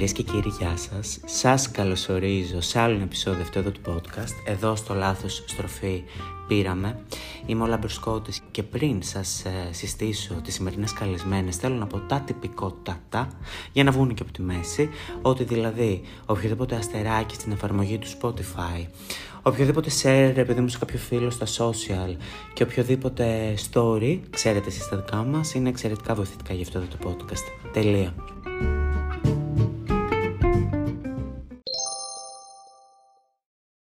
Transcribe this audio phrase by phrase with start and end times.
[0.00, 1.18] Κυρίες και κύριοι, γεια σας.
[1.24, 4.34] Σας καλωσορίζω σε άλλο ένα επεισόδιο αυτό εδώ του podcast.
[4.44, 6.02] Εδώ στο λάθος στροφή
[6.48, 7.00] πήραμε.
[7.46, 12.20] Είμαι ο Λαμπροσκότης και πριν σας ε, συστήσω τις σημερινές καλεσμένες θέλω να πω τα
[12.20, 13.28] τυπικότατα
[13.72, 14.88] για να βγουν και από τη μέση.
[15.22, 18.86] Ότι δηλαδή οποιοδήποτε αστεράκι στην εφαρμογή του Spotify,
[19.42, 22.16] οποιοδήποτε share επειδή μου σε κάποιο φίλο στα social
[22.52, 27.10] και οποιοδήποτε story, ξέρετε εσείς τα δικά μας, είναι εξαιρετικά βοηθητικά για αυτό εδώ το
[27.10, 27.70] podcast.
[27.72, 28.14] Τελεία.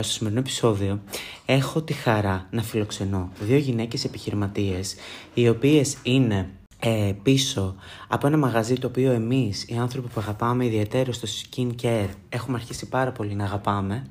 [0.05, 1.01] Στο σημερινό επεισόδιο
[1.47, 4.95] έχω τη χαρά να φιλοξενώ δύο γυναίκες επιχειρηματίες
[5.34, 7.75] οι οποίες είναι ε, πίσω
[8.09, 12.56] από ένα μαγαζί το οποίο εμείς οι άνθρωποι που αγαπάμε ιδιαίτερα στο skin care έχουμε
[12.56, 14.06] αρχίσει πάρα πολύ να αγαπάμε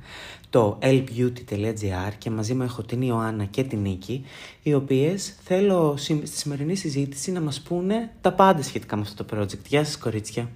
[0.50, 4.26] το lbeauty.gr και μαζί μου έχω την Ιωάννα και την Νίκη
[4.64, 9.38] οι οποίες θέλω στη σημερινή συζήτηση να μας πούνε τα πάντα σχετικά με αυτό το
[9.38, 9.66] project.
[9.67, 10.50] Γεια σας κορίτσια.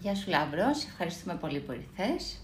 [0.00, 2.40] Γεια σου Λάμπρος, ευχαριστούμε πολύ που ήρθες.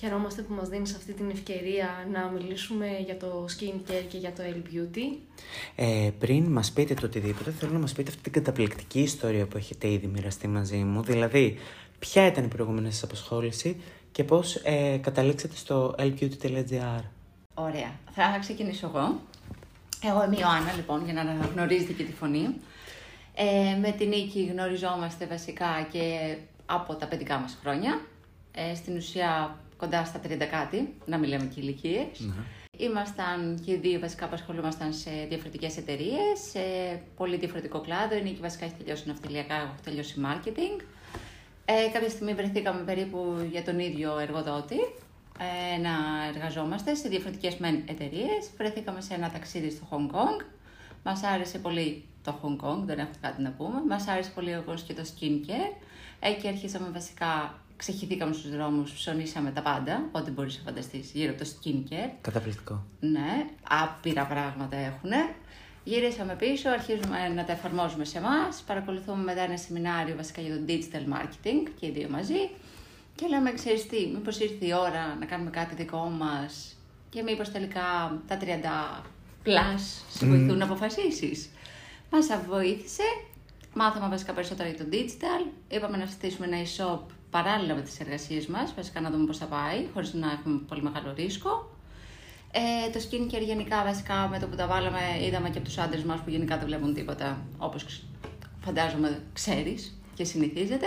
[0.00, 4.42] Χαιρόμαστε που μας δίνεις αυτή την ευκαιρία να μιλήσουμε για το skincare και για το
[4.42, 5.18] L-Beauty.
[5.76, 9.56] Ε, πριν μας πείτε το οτιδήποτε, θέλω να μας πείτε αυτή την καταπληκτική ιστορία που
[9.56, 11.02] έχετε ήδη μοιραστεί μαζί μου.
[11.02, 11.58] Δηλαδή,
[11.98, 13.80] ποια ήταν η προηγούμενη σας απασχόληση
[14.12, 17.02] και πώς ε, καταλήξατε στο lbeauty.gr.
[17.54, 19.20] Ωραία, θα ξεκινήσω εγώ.
[20.02, 22.54] Εγώ είμαι η Ιωάννα, λοιπόν, για να αναγνωρίζετε και τη φωνή.
[23.34, 28.00] Ε, με την Νίκη γνωριζόμαστε βασικά και από τα παιδικά μας χρόνια.
[28.52, 32.18] Ε, στην ουσία κοντά στα 30 κάτι, να μιλάμε και ηλικίες.
[32.18, 32.32] Ναι.
[32.76, 36.60] Ήμασταν και οι δύο βασικά απασχολούμασταν σε διαφορετικές εταιρείες, σε
[37.16, 38.16] πολύ διαφορετικό κλάδο.
[38.16, 40.82] Η Νίκη βασικά έχει τελειώσει ναυτιλιακά, εγώ έχω τελειώσει marketing.
[41.64, 44.80] Ε, κάποια στιγμή βρεθήκαμε περίπου για τον ίδιο εργοδότη
[45.38, 45.90] ε, να
[46.34, 48.50] εργαζόμαστε σε διαφορετικές εταιρείες.
[48.56, 50.44] Βρεθήκαμε σε ένα ταξίδι στο Hong Kong.
[51.04, 53.82] Μας άρεσε πολύ το Hong Kong, δεν έχω κάτι να πούμε.
[53.88, 55.82] Μας άρεσε πολύ εγώ και το skincare.
[56.20, 61.44] Εκεί αρχίσαμε βασικά ξεχυθήκαμε στους δρόμους, ψωνίσαμε τα πάντα, ό,τι μπορείς να φανταστείς γύρω από
[61.44, 62.10] το skincare.
[62.20, 62.84] Καταπληκτικό.
[63.00, 65.10] Ναι, άπειρα πράγματα έχουν.
[65.84, 68.62] Γυρίσαμε πίσω, αρχίζουμε να τα εφαρμόζουμε σε εμάς.
[68.66, 72.50] Παρακολουθούμε μετά ένα σεμινάριο βασικά για το digital marketing και οι δύο μαζί.
[73.14, 76.76] Και λέμε, ξέρεις τι, μήπως ήρθε η ώρα να κάνουμε κάτι δικό μας
[77.08, 78.44] και μήπως τελικά τα 30
[79.44, 79.80] plus
[80.10, 80.58] σε βοηθούν mm.
[80.58, 81.50] να αποφασίσεις.
[82.10, 83.02] Μας βοήθησε.
[83.74, 85.52] Μάθαμε βασικά περισσότερα για το digital.
[85.68, 87.00] Είπαμε να στήσουμε ένα e-shop
[87.30, 90.82] παράλληλα με τις εργασίες μας, βασικά να δούμε πώς θα πάει, χωρίς να έχουμε πολύ
[90.82, 91.70] μεγάλο ρίσκο.
[92.52, 96.02] Ε, το skincare γενικά βασικά με το που τα βάλαμε είδαμε και από τους άντρες
[96.02, 98.04] μας που γενικά δεν βλέπουν τίποτα όπως
[98.64, 100.86] φαντάζομαι ξέρεις και συνηθίζεται.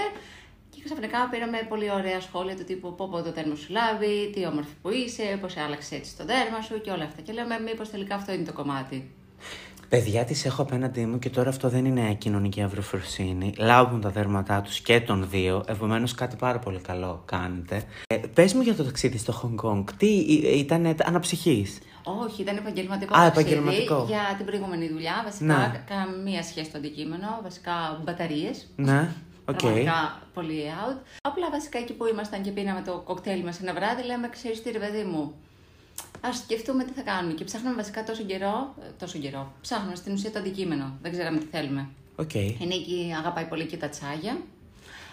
[0.70, 4.46] Και ξαφνικά πήραμε πολύ ωραία σχόλια του τύπου πω πω το τέρμα σου λάβει, τι
[4.46, 7.22] όμορφη που είσαι, πώς άλλαξε έτσι το δέρμα σου και όλα αυτά.
[7.22, 9.12] Και λέμε μήπως τελικά αυτό είναι το κομμάτι.
[9.94, 13.54] Παιδιά της έχω απέναντί μου και τώρα αυτό δεν είναι κοινωνική αυροφροσύνη.
[13.58, 15.64] Λάβουν τα δέρματά τους και των δύο.
[15.68, 17.84] Επομένως, κάτι πάρα πολύ καλό κάνετε.
[18.08, 19.84] Ε, Πες μου για το ταξίδι στο Hong Kong.
[19.98, 20.08] Τι
[20.58, 23.18] ήταν αναψυχής; Όχι, ήταν επαγγελματικό.
[23.18, 24.06] Α, επαγγελματικό.
[24.08, 25.22] Για την προηγούμενη δουλειά.
[25.24, 25.84] Βασικά, ναι.
[25.88, 27.40] καμία σχέση στο αντικείμενο.
[27.44, 28.68] Βασικά, μπαταρίες.
[28.76, 29.10] Ναι.
[29.46, 29.54] Okay.
[29.56, 30.98] Πραγματικά πολύ out.
[31.22, 34.72] Απλά βασικά εκεί που ήμασταν και πίναμε το κοκτέιλ μας ένα βράδυ, λέμε: Ξέρεις τι,
[34.72, 35.34] ρε παιδί μου,
[36.28, 37.34] Α σκεφτούμε τι θα κάνουμε.
[37.34, 38.76] Και ψάχναμε βασικά τόσο καιρό.
[38.82, 39.54] Ε, τόσο καιρό.
[39.62, 40.98] Ψάχνουμε στην ουσία το αντικείμενο.
[41.02, 41.90] Δεν ξέραμε τι θέλουμε.
[42.16, 42.56] Okay.
[42.60, 44.38] Η Νίκη αγαπάει πολύ και τα τσάγια.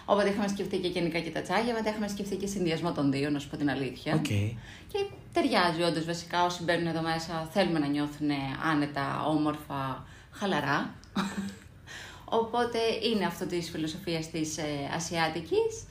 [0.05, 3.29] Οπότε είχαμε σκεφτεί και γενικά και τα τσάγια, μετά είχαμε σκεφτεί και συνδυασμό των δύο,
[3.29, 4.21] να σου πω την αλήθεια.
[4.21, 4.55] Okay.
[4.91, 8.29] Και ταιριάζει όντως βασικά όσοι μπαίνουν εδώ μέσα θέλουμε να νιώθουν
[8.71, 10.95] άνετα, όμορφα, χαλαρά.
[12.39, 12.79] Οπότε
[13.11, 14.63] είναι αυτό της φιλοσοφίας της ε,
[14.95, 15.83] Ασιάτικης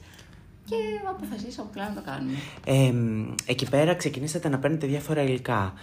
[0.71, 2.33] και αποφασίσαμε απλά να το κάνουμε.
[2.65, 2.93] Ε,
[3.51, 5.73] εκεί πέρα ξεκινήσατε να παίρνετε διάφορα υλικά.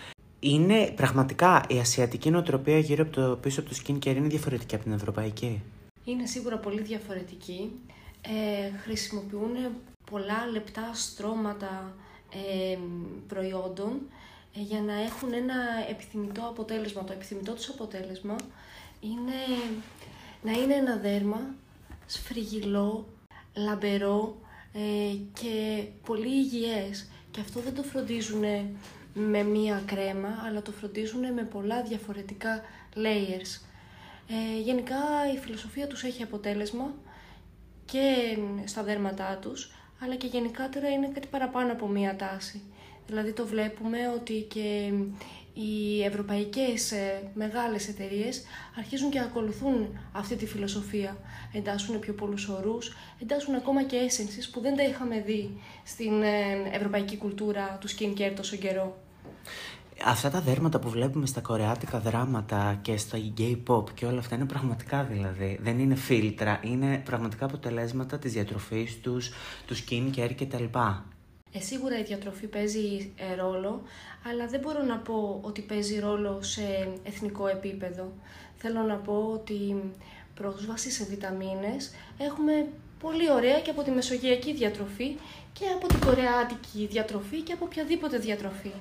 [0.40, 4.84] Είναι πραγματικά η ασιατική νοοτροπία γύρω από το πίσω από το skincare είναι διαφορετική από
[4.84, 5.62] την ευρωπαϊκή;
[6.04, 7.70] Είναι σίγουρα πολύ διαφορετική.
[8.22, 9.50] Ε, χρησιμοποιούν
[10.10, 11.94] πολλά λεπτά στρώματα
[12.32, 12.78] ε,
[13.28, 14.00] προϊόντων
[14.56, 15.54] ε, για να έχουν ένα
[15.90, 17.04] επιθυμητό αποτέλεσμα.
[17.04, 18.36] Το επιθυμητό τους αποτέλεσμα
[19.00, 19.72] είναι
[20.42, 21.40] να είναι ένα δέρμα
[22.06, 23.06] σφριγγυλό,
[23.54, 24.36] λαμπερό,
[24.78, 27.08] ε, και πολύ υγιές.
[27.30, 28.44] Και αυτό δεν το φροντίζουν
[29.14, 32.62] με μία κρέμα, αλλά το φροντίζουν με πολλά διαφορετικά
[32.94, 33.60] layers.
[34.28, 34.96] Ε, γενικά
[35.34, 36.94] η φιλοσοφία τους έχει αποτέλεσμα
[37.84, 42.62] και στα δέρματά τους, αλλά και γενικότερα είναι κάτι παραπάνω από μία τάση.
[43.06, 44.92] Δηλαδή το βλέπουμε ότι και
[45.60, 48.42] οι ευρωπαϊκές ε, μεγάλες εταιρείες
[48.78, 51.16] αρχίζουν και ακολουθούν αυτή τη φιλοσοφία.
[51.52, 56.68] Εντάσσουν πιο πολλούς ορούς, εντάσσουν ακόμα και essences που δεν τα είχαμε δει στην ε,
[56.72, 58.96] ευρωπαϊκή κουλτούρα του skincare τόσο καιρό.
[60.04, 64.34] Αυτά τα δέρματα που βλέπουμε στα κορεάτικα δράματα και στα gay pop και όλα αυτά
[64.34, 65.58] είναι πραγματικά δηλαδή.
[65.62, 69.30] Δεν είναι φίλτρα, είναι πραγματικά αποτελέσματα της διατροφής τους,
[69.66, 70.64] του skincare κτλ.
[71.52, 73.82] Ε, σίγουρα η διατροφή παίζει ε, ρόλο,
[74.30, 78.12] αλλά δεν μπορώ να πω ότι παίζει ρόλο σε εθνικό επίπεδο.
[78.56, 79.92] Θέλω να πω ότι
[80.34, 82.66] πρόσβαση σε βιταμίνες έχουμε
[83.00, 85.16] πολύ ωραία και από τη μεσογειακή διατροφή
[85.52, 88.72] και από την κορεάτικη διατροφή και από οποιαδήποτε διατροφή.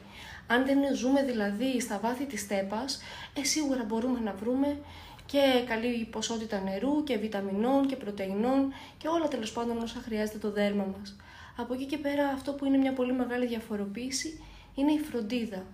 [0.48, 3.02] Αν δεν ζούμε δηλαδή στα βάθη της στέπας,
[3.34, 4.78] ε, σίγουρα μπορούμε να βρούμε
[5.26, 10.52] και καλή ποσότητα νερού και βιταμινών και πρωτεϊνών και όλα τέλος πάντων όσα χρειάζεται το
[10.52, 11.16] δέρμα μας.
[11.58, 14.42] Από εκεί και πέρα αυτό που είναι μια πολύ μεγάλη διαφοροποίηση
[14.78, 15.66] είναι η φροντίδα.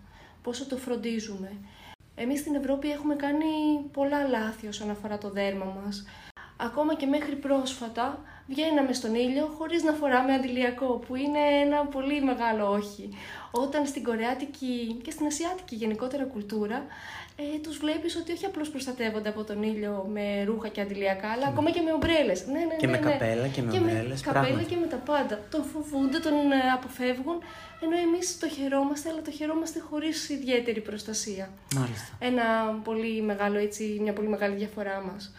[0.42, 1.52] Πόσο το φροντίζουμε.
[2.16, 3.46] Εμείς στην Ευρώπη έχουμε κάνει
[3.92, 6.06] πολλά λάθη όσον αφορά το δέρμα μας.
[6.58, 12.22] Ακόμα και μέχρι πρόσφατα βγαίναμε στον ήλιο χωρίς να φοράμε αντιλιακό, που είναι ένα πολύ
[12.22, 13.10] μεγάλο όχι.
[13.52, 16.86] Όταν στην κορεάτικη και στην ασιάτικη γενικότερα κουλτούρα
[17.36, 21.48] ε, τους βλέπεις ότι όχι απλώς προστατεύονται από τον ήλιο με ρούχα και αντιλιακά, αλλά
[21.48, 22.46] ακόμα και με ομπρέλες.
[22.46, 23.12] Ναι, ναι, Και ναι, με ναι.
[23.12, 24.70] καπέλα και με ομπρέλες, καπέλα πράγματι.
[24.70, 25.40] και με τα πάντα.
[25.50, 27.38] Τον φοβούνται, τον ε, αποφεύγουν,
[27.82, 31.50] ενώ εμείς το χαιρόμαστε, αλλά το χαιρόμαστε χωρίς ιδιαίτερη προστασία.
[31.76, 32.18] Μάλιστα.
[32.20, 32.44] Ένα
[32.84, 35.34] πολύ μεγάλο, έτσι, μια πολύ μεγάλη διαφορά μας.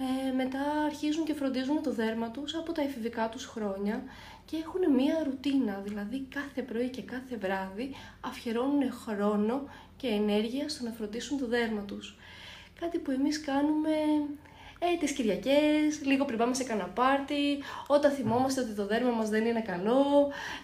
[0.00, 4.02] Ε, μετά αρχίζουν και φροντίζουν το δέρμα τους από τα εφηβικά τους χρόνια
[4.44, 9.62] και έχουν μία ρουτίνα, δηλαδή κάθε πρωί και κάθε βράδυ αφιερώνουν χρόνο
[10.00, 12.16] και ενέργεια στο να φροντίσουν το δέρμα τους.
[12.80, 13.94] Κάτι που εμείς κάνουμε
[14.78, 19.28] ε, τις Κυριακές, λίγο πριν πάμε σε κανένα πάρτι, όταν θυμόμαστε ότι το δέρμα μας
[19.28, 20.02] δεν είναι καλό,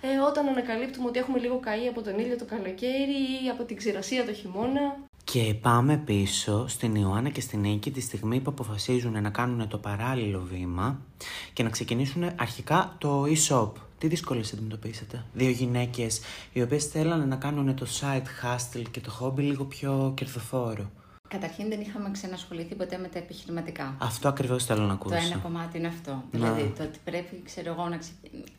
[0.01, 3.77] ε, όταν ανακαλύπτουμε ότι έχουμε λίγο καεί από τον ήλιο το καλοκαίρι ή από την
[3.77, 4.97] ξηρασία το χειμώνα.
[5.25, 9.79] Και πάμε πίσω στην Ιωάννα και στην Νίκη τη στιγμή που αποφασίζουν να κάνουν το
[9.79, 11.01] παράλληλο βήμα
[11.53, 13.73] και να ξεκινήσουν αρχικά το e-shop.
[13.99, 16.21] Τι δυσκολίες αντιμετωπίσατε; Δύο γυναίκες
[16.53, 20.91] οι οποίες θέλανε να κάνουν το side hustle και το hobby λίγο πιο κερδοφόρο.
[21.29, 23.97] Καταρχήν δεν είχαμε ξανασχοληθεί ποτέ με τα επιχειρηματικά.
[23.99, 25.15] Αυτό ακριβώς θέλω να ακούσω.
[25.15, 26.11] Το ένα κομμάτι είναι αυτό.
[26.11, 26.23] Να.
[26.31, 28.15] Δηλαδή το ότι πρέπει, ξέρω εγώ, να ξε-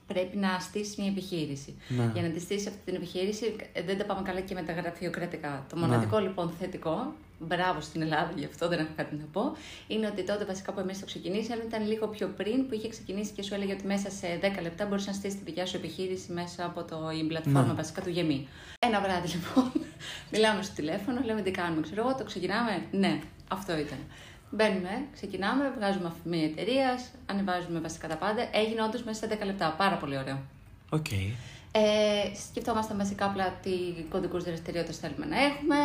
[0.08, 1.74] πρέπει να στήσεις μια επιχείρηση.
[1.88, 2.10] Ναι.
[2.14, 4.74] Για να τη στήσεις αυτή την επιχείρηση, ε, δεν τα πάμε καλά και με τα
[4.74, 5.50] γραφειοκρατικά.
[5.50, 5.60] Ναι.
[5.70, 9.56] Το μοναδικό λοιπόν θετικό, μπράβο στην Ελλάδα, γι' αυτό δεν έχω κάτι να πω,
[9.88, 13.32] είναι ότι τότε βασικά που εμείς το ξεκινήσαμε ήταν λίγο πιο πριν που είχε ξεκινήσει
[13.32, 14.28] και σου έλεγε ότι μέσα σε
[14.58, 17.74] 10 λεπτά μπορείς να στήσεις τη δικιά σου επιχείρηση μέσα από το η πλατφόρμα Ναι.
[17.74, 18.48] βασικά του Γεμί.
[18.80, 19.72] Ένα βράδυ λοιπόν,
[20.32, 22.86] μιλάμε στο τηλέφωνο, λέμε τι κάνουμε, ξέρω εγώ, το ξεκινάμε.
[22.92, 23.98] Ναι, αυτό ήταν.
[24.50, 28.50] Μπαίνουμε, ξεκινάμε, βγάζουμε ΑΦΜ η εταιρεία, ανεβάζουμε βασικά τα πάντα.
[28.54, 29.76] Έγινε όντως μέσα σε 10 λεπτά.
[29.78, 30.40] Πάρα πολύ ωραίο.
[30.90, 31.12] Οκ.
[31.78, 33.72] Ε, σκεφτόμασταν βασικά απλά τι
[34.10, 35.76] κωδικούς δραστηριότητες θέλουμε να έχουμε.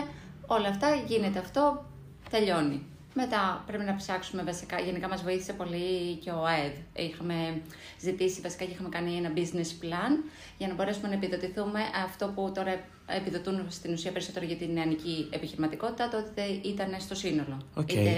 [0.52, 1.84] Όλα αυτά γίνεται αυτό,
[2.30, 2.82] τελειώνει.
[3.14, 4.80] Μετά πρέπει να ψάξουμε βασικά.
[4.80, 6.72] Γενικά μας βοήθησε πολύ και ο ΟΑΕΔ.
[6.96, 7.62] Είχαμε
[8.00, 12.52] ζητήσει βασικά και είχαμε κάνει ένα business plan για να μπορέσουμε να επιδοτηθούμε αυτό που
[12.54, 17.58] τώρα επιδοτούν στην ουσία περισσότερο για την νεανική επιχειρηματικότητα, τότε ήταν στο σύνολο.
[17.74, 17.92] Οκ.
[17.92, 18.12] Είτε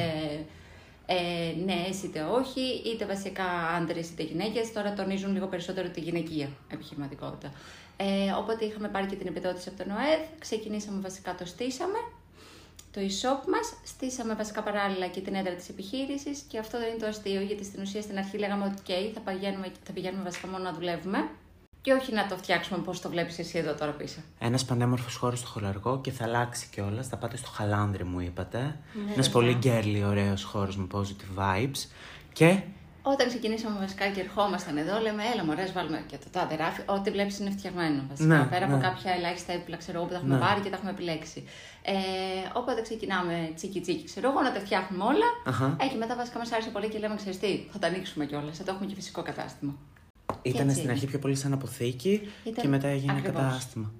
[1.06, 3.44] ε, ναι, είτε όχι, είτε βασικά
[3.76, 4.72] άντρες είτε γυναίκες.
[4.72, 7.52] Τώρα τονίζουν λίγο περισσότερο τη γυναικεία επιχειρηματικότητα.
[7.96, 11.98] Ε, οπότε είχαμε πάρει και την επιδότηση από τον ΟΑΕΔ, ξεκινήσαμε βασικά, το στήσαμε,
[12.92, 16.98] το e-shop μας, στήσαμε βασικά παράλληλα και την έδρα της επιχείρησης και αυτό δεν είναι
[16.98, 20.48] το αστείο, γιατί στην ουσία στην αρχή λέγαμε ότι okay, θα, πηγαίνουμε, θα πηγαίνουμε βασικά
[20.48, 21.28] μόνο να δουλεύουμε
[21.82, 24.20] και όχι να το φτιάξουμε πώς το βλέπεις εσύ εδώ τώρα πίσω.
[24.38, 27.08] Ένας πανέμορφος χώρος στο χολαργό και θα αλλάξει κιόλας.
[27.08, 28.58] Θα πάτε στο χαλάνδρι, μου είπατε.
[29.06, 31.88] Ναι, Ένας πολύ girly, ωραίος χώρος με positive vibes.
[32.32, 32.60] Και
[33.02, 36.80] Όταν ξεκινήσαμε βασικά και ερχόμασταν εδώ, λέμε: Έλα, μωρέ, βάλουμε και το τάδε ράφι.
[36.86, 38.02] Ό,τι βλέπεις είναι φτιαγμένο.
[38.08, 38.36] Βασικά.
[38.38, 38.72] Ναι, Πέρα ναι.
[38.74, 40.40] από κάποια ελάχιστα έπιπλα, ξέρω εγώ, που τα έχουμε Ναι.
[40.40, 41.44] πάρει και τα έχουμε επιλέξει.
[41.82, 41.92] Ε,
[42.52, 45.28] οπότε ξεκινάμε τσίκι τσίκι, ξέρω εγώ, να τα φτιάχνουμε όλα.
[45.46, 45.76] Αχα.
[45.80, 48.56] Ε, και μετά βασικά μας άρεσε πολύ και λέμε: Ξέρεις τι, θα τα ανοίξουμε κιόλας.
[48.58, 49.72] Θα το έχουμε και φυσικό κατάστημα.
[50.42, 50.92] ήταν έτσι στην είναι.
[50.92, 52.12] αρχή πιο πολύ σαν αποθήκη
[52.44, 53.42] Ήταν- και μετά έγινε ακριβώς.
[53.42, 53.90] κατάστημα.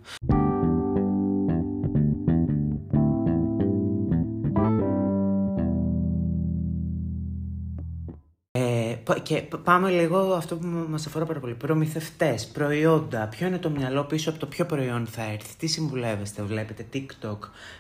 [9.22, 11.54] Και π- πάμε λίγο αυτό που μας αφορά πάρα πολύ.
[11.54, 13.26] Προμηθευτές, προϊόντα.
[13.26, 17.38] Ποιο είναι το μυαλό πίσω από το ποιο προϊόν θα έρθει, τι συμβουλεύεστε, βλέπετε TikTok,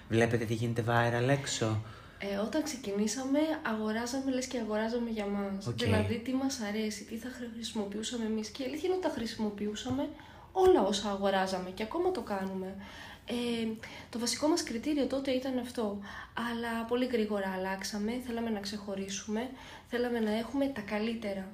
[0.08, 1.82] βλέπετε τι γίνεται viral έξω;
[2.18, 3.38] Ε, όταν ξεκινήσαμε,
[3.72, 5.66] αγοράζαμε λες και αγοράζαμε για μας.
[5.66, 5.76] Οκ.
[5.76, 8.48] Δηλαδή, τι μας αρέσει, τι θα χρησιμοποιούσαμε εμείς.
[8.48, 10.08] Και η αλήθεια είναι ότι τα χρησιμοποιούσαμε
[10.52, 12.74] όλα όσα αγοράζαμε και ακόμα το κάνουμε.
[13.26, 13.34] Ε,
[14.10, 15.98] το βασικό μας κριτήριο τότε ήταν αυτό,
[16.50, 19.50] αλλά πολύ γρήγορα αλλάξαμε, θέλαμε να ξεχωρίσουμε,
[19.88, 21.48] θέλαμε να έχουμε τα καλύτερα.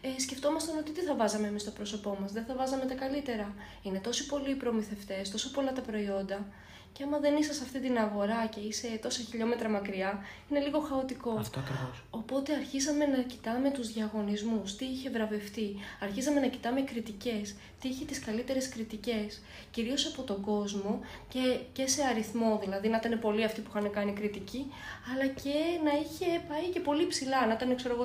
[0.00, 3.54] Ε, σκεφτόμασταν ότι τι θα βάζαμε εμείς στο πρόσωπό μας, δεν θα βάζαμε τα καλύτερα.
[3.82, 6.46] Είναι τόσοι πολλοί οι προμηθευτές, τόσο πολλά τα προϊόντα
[6.92, 10.80] Και άμα δεν είσαι σε αυτή την αγορά και είσαι τόσα χιλιόμετρα μακριά, είναι λίγο
[10.80, 11.30] χαοτικό.
[11.38, 12.02] Αυτό ακριβώς.
[12.10, 15.76] Οπότε αρχίσαμε να κοιτάμε τους διαγωνισμούς, τι είχε βραβευτεί.
[16.00, 19.40] Αρχίσαμε να κοιτάμε κριτικές, τι είχε τις καλύτερες κριτικές.
[19.70, 23.90] Κυρίως από τον κόσμο και, και σε αριθμό, δηλαδή να ήταν πολλοί αυτοί που είχαν
[23.90, 24.66] κάνει κριτική,
[25.12, 25.54] αλλά και
[25.84, 28.04] να είχε πάει και πολύ ψηλά, να ήταν ξέρω εγώ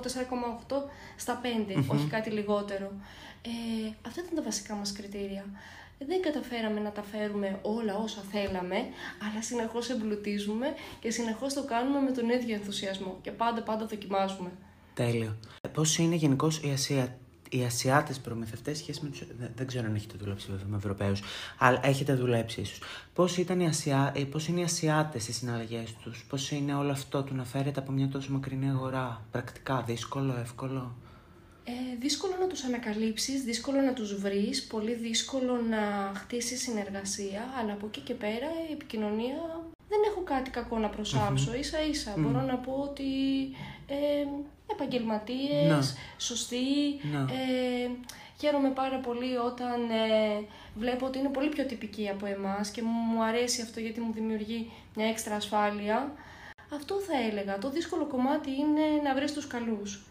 [0.68, 0.76] 4,8
[1.16, 2.92] στα 5, όχι κάτι λιγότερο.
[3.42, 5.46] Ε, αυτά ήταν τα βασικά μας κριτήρια.
[5.98, 8.76] Δεν καταφέραμε να τα φέρουμε όλα όσα θέλαμε,
[9.30, 10.68] αλλά συνεχώς εμπλουτίζουμε
[11.00, 14.52] και συνεχώς το κάνουμε με τον ίδιο ενθουσιασμό και πάντα πάντα δοκιμάζουμε.
[14.94, 15.36] Τέλειο.
[15.74, 17.18] Πώς είναι γενικώς η Ασία,
[17.50, 19.24] οι Ασιάτες προμηθευτές σχέση με τους.
[19.56, 21.22] Δεν ξέρω αν έχετε δουλέψει βέβαια με Ευρωπαίους,
[21.58, 22.82] αλλά έχετε δουλέψει ίσως.
[23.14, 24.12] Πώς οι Ασιά...
[24.16, 27.80] Ε, πώς είναι οι Ασιάτες στι συναλλαγές τους, Πώς είναι όλο αυτό του να φέρετε
[27.80, 30.96] από μια τόσο μακρινή αγορά, πρακτικά, δύσκολο, εύκολο;
[31.68, 37.74] Ε, δύσκολο να τους ανακαλύψεις, δύσκολο να τους βρεις, πολύ δύσκολο να χτίσεις συνεργασία, αλλά
[37.74, 42.14] από εκεί και πέρα η επικοινωνία δεν έχω κάτι κακό να προσάψω, mm ίσα ίσα.
[42.18, 43.04] Μπορώ να πω ότι
[43.88, 44.28] ε,
[44.72, 45.80] επαγγελματίες, ναι.
[46.18, 46.66] σωστοί,
[47.12, 47.20] ναι.
[47.20, 47.90] ε,
[48.40, 50.46] χαίρομαι πάρα πολύ όταν ε,
[50.76, 54.72] βλέπω ότι είναι πολύ πιο τυπικοί από εμάς και μου αρέσει αυτό γιατί μου δημιουργεί
[54.96, 56.14] μια έξτρα ασφάλεια.
[56.74, 57.58] Αυτό θα έλεγα.
[57.58, 60.06] Το δύσκολο κομμάτι είναι να βρεις τους καλούς.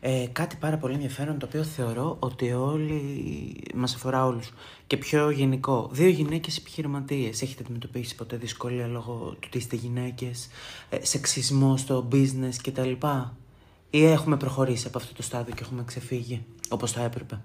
[0.00, 4.52] Ε, κάτι πάρα πολύ ενδιαφέρον το οποίο θεωρώ ότι όλοι μας αφορά όλους
[4.86, 5.88] και πιο γενικό.
[5.92, 7.42] Δύο γυναίκες επιχειρηματίες.
[7.42, 10.48] Έχετε αντιμετωπίσει ποτέ δυσκολία λόγω του ότι είστε γυναίκες,
[10.90, 12.92] ε, σεξισμό στο business κτλ;
[13.90, 17.40] Ή έχουμε προχωρήσει από αυτό το στάδιο και έχουμε ξεφύγει όπως θα έπρεπε;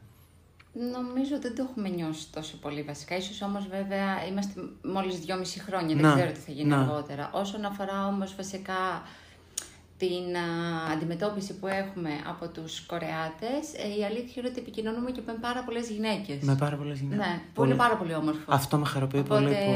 [0.79, 3.15] Νομίζω ότι δεν το έχουμε νιώσει τόσο πολύ βασικά.
[3.17, 7.29] Ίσως όμως βέβαια είμαστε μόλις δυόμιση χρόνια, δεν ξέρω τι θα γίνει αργότερα.
[7.33, 9.03] Όσον αφορά όμως βασικά
[9.97, 10.37] την
[10.93, 15.63] αντιμετώπιση που έχουμε από τους Κορεάτες, ε, η αλήθεια είναι ότι επικοινωνούμε και με πάρα
[15.63, 16.41] πολλές γυναίκες.
[16.41, 17.25] Με πάρα πολλές γυναίκες.
[17.25, 18.41] Ναι, που είναι πάρα πολύ όμορφο.
[18.47, 19.73] Αυτό με χαροποιεί πολύ που...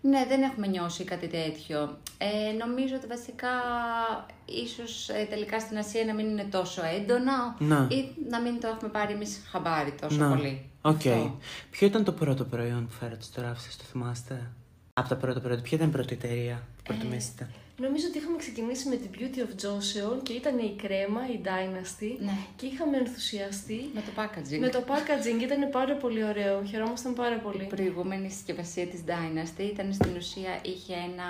[0.00, 1.98] Ναι, δεν έχουμε νιώσει κάτι τέτοιο.
[2.18, 3.48] Ε, νομίζω ότι βασικά
[4.44, 7.86] ίσως ε, τελικά στην Ασία να μην είναι τόσο έντονα να.
[7.90, 10.28] ή να μην το έχουμε πάρει εμείς χαμπάρι τόσο να.
[10.28, 10.70] πολύ.
[10.82, 11.30] Okay.
[11.70, 14.50] Ποιο ήταν το πρώτο προϊόν που φέρατε στο ράφι σας, το θυμάστε;
[14.92, 16.96] Από τα πρώτα προϊόντα, ποια ήταν η πρώτη εταιρεία που ε,
[17.80, 22.16] Νομίζω ότι είχαμε ξεκινήσει με την Beauty of Joseon και ήταν η κρέμα, η Dynasty
[22.18, 22.36] ναι.
[22.56, 23.90] και είχαμε ενθουσιαστεί.
[23.94, 24.58] Με το packaging.
[24.58, 27.62] Με το packaging ήταν πάρα πολύ ωραίο, χαιρόμασταν πάρα πολύ.
[27.62, 31.28] Η προηγούμενη συσκευασία της Dynasty ήταν στην ουσία, είχε ένα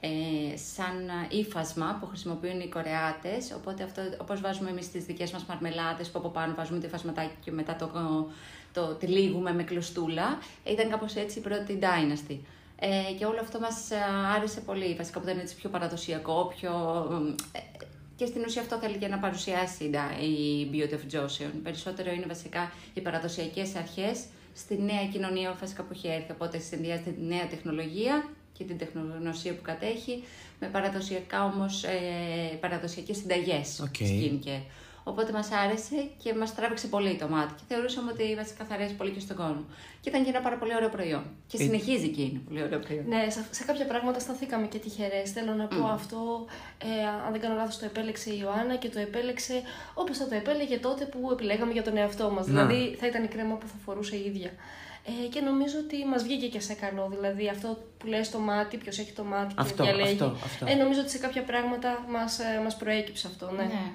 [0.00, 5.44] ε, σαν ύφασμα που χρησιμοποιούν οι Κορεάτες, οπότε αυτό όπως βάζουμε εμείς τις δικές μας
[5.44, 8.30] μαρμελάδες που από πάνω βάζουμε το υφασματάκι και μετά το, το,
[8.72, 12.36] το τυλίγουμε με κλωστούλα, ήταν κάπως έτσι η πρώτη Dynasty.
[12.80, 13.96] Ε, και όλο αυτό μας ε,
[14.36, 16.72] άρεσε πολύ, βασικά που ήταν έτσι πιο παραδοσιακό, πιο...
[17.52, 17.58] Ε,
[18.16, 19.84] και στην ουσία αυτό θέλει και να παρουσιάσει
[20.20, 21.52] η Beauty of Joseon.
[21.62, 26.32] Περισσότερο είναι βασικά οι παραδοσιακές αρχές στη νέα κοινωνία βασικά που έχει έρθει.
[26.32, 30.24] Οπότε συνδυάζεται τη νέα τεχνολογία και την τεχνογνωσία που κατέχει
[30.60, 34.02] με παραδοσιακά όμως ε, παραδοσιακές συνταγές okay.
[34.02, 34.62] skincare.
[35.08, 37.52] Οπότε μας άρεσε και μας τράβηξε πολύ το μάτι.
[37.56, 39.64] Και θεωρούσαμε ότι βασικά θα αρέσει πολύ και στον κόσμο.
[40.00, 41.24] Και ήταν και ένα πάρα πολύ ωραίο προϊόν.
[41.46, 41.62] Και ε...
[41.62, 43.04] συνεχίζει και είναι πολύ ωραίο προϊόν.
[43.08, 45.32] Ναι, σε, κάποια πράγματα σταθήκαμε και τυχερές.
[45.32, 46.46] Θέλω να πω αυτό,
[46.78, 49.62] ε, αν δεν κάνω λάθος, το επέλεξε η Ιωάννα και το επέλεξε
[49.94, 52.46] όπως θα το επέλεγε τότε που επιλέγαμε για τον εαυτό μας.
[52.46, 54.50] Δηλαδή θα ήταν η κρέμα που θα φορούσε η ίδια.
[55.08, 57.08] Ε, και νομίζω ότι μας βγήκε και σε καλό.
[57.10, 60.12] Δηλαδή αυτό που λέει στο μάτι, ποιος έχει το μάτι και αυτό, διαλέγει.
[60.12, 60.66] Αυτό, αυτό.
[60.68, 63.50] Ε, νομίζω ότι σε κάποια πράγματα μας μας ε, προέκυψε αυτό.
[63.50, 63.62] Ναι.
[63.62, 63.90] ναι.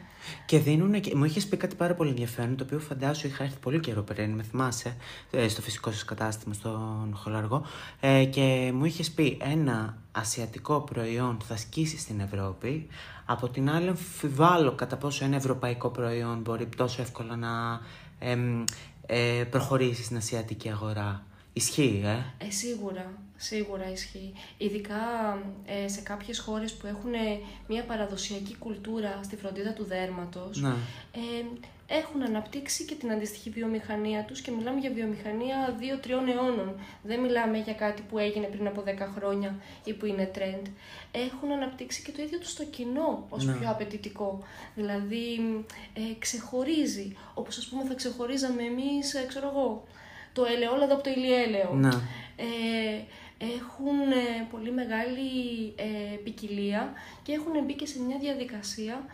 [0.45, 1.01] Και δίνουν.
[1.01, 1.15] Και...
[1.15, 4.31] Μου είχες πει κάτι πάρα πολύ ενδιαφέρον, το οποίο φαντάζομαι είχα έρθει πολύ καιρό πριν,
[4.31, 4.95] με θυμάσαι,
[5.31, 7.65] ε, στο φυσικό σας κατάστημα, στον Χολαργό.
[7.99, 12.87] Ε, και μου είχες πει ένα ασιατικό προϊόν θα σκίσει στην Ευρώπη.
[13.25, 17.81] Από την άλλη, αμφιβάλλω κατά πόσο ένα ευρωπαϊκό προϊόν μπορεί τόσο εύκολα να
[19.05, 21.25] ε, προχωρήσεις στην ασιατική αγορά.
[21.53, 24.33] Ισχύει, ε; ε σίγουρα, σίγουρα ισχύει.
[24.57, 24.97] Ειδικά
[25.65, 27.11] ε, σε κάποιες χώρες που έχουν
[27.67, 30.73] μια παραδοσιακή κουλτούρα στη φροντίδα του δέρματος, ναι.
[31.11, 31.45] ε,
[31.87, 36.75] έχουν αναπτύξει και την αντίστοιχη βιομηχανία τους και μιλάμε για βιομηχανία 2-3 αιώνων.
[37.03, 40.67] Δεν μιλάμε για κάτι που έγινε πριν από 10 χρόνια ή που είναι trend.
[41.11, 43.53] Έχουν αναπτύξει και το ίδιο τους στο κοινό ως ναι.
[43.53, 44.43] πιο απαιτητικό.
[44.75, 45.39] Δηλαδή
[45.93, 49.83] ε, ξεχωρίζει, όπως ας πούμε θα ξεχωρίζαμε εμείς, ε, ξέρω εγώ,
[50.33, 51.73] το ελαιόλαδο από το ηλιέλαιο.
[51.73, 51.89] Ναι.
[52.35, 53.01] Ε,
[53.37, 55.29] έχουν ε, πολύ μεγάλη
[55.75, 59.05] ε, ποικιλία και έχουν μπει και σε μια διαδικασία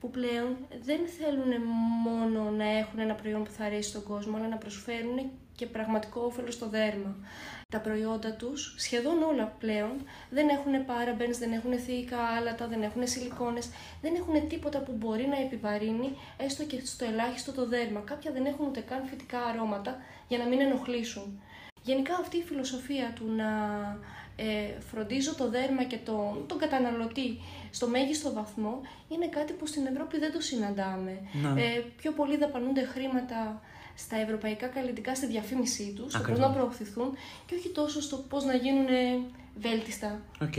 [0.00, 1.62] που πλέον δεν θέλουν
[2.04, 6.20] μόνο να έχουν ένα προϊόν που θα αρέσει στον κόσμο, αλλά να προσφέρουν και πραγματικό
[6.20, 7.16] όφελος στο δέρμα.
[7.68, 9.92] Τα προϊόντα τους, σχεδόν όλα πλέον,
[10.30, 13.70] δεν έχουν parabens, δεν έχουν θηϊκά άλατα, δεν έχουν σιλικόνες,
[14.02, 18.00] δεν έχουν τίποτα που μπορεί να επιβαρύνει έστω και στο ελάχιστο το δέρμα.
[18.00, 19.96] Κάποια δεν έχουν ούτε καν φυτικά αρώματα
[20.28, 21.40] για να μην ενοχλήσουν.
[21.82, 23.50] Γενικά αυτή η φιλοσοφία του να
[24.36, 27.38] ε, φροντίζω το δέρμα και τον, τον καταναλωτή
[27.70, 31.20] στο μέγιστο βαθμό είναι κάτι που στην Ευρώπη δεν το συναντάμε.
[31.32, 31.62] Ναι.
[31.62, 33.62] Ε, πιο πολύ δαπανούνται χρήματα
[33.98, 36.40] στα ευρωπαϊκά καλλυντικά στη διαφήμισή τους, στο πώς Ακριβώς.
[36.40, 37.10] να προωθηθούν
[37.46, 38.86] και όχι τόσο στο πώς να γίνουν
[39.60, 40.20] βέλτιστα.
[40.40, 40.54] Οκ.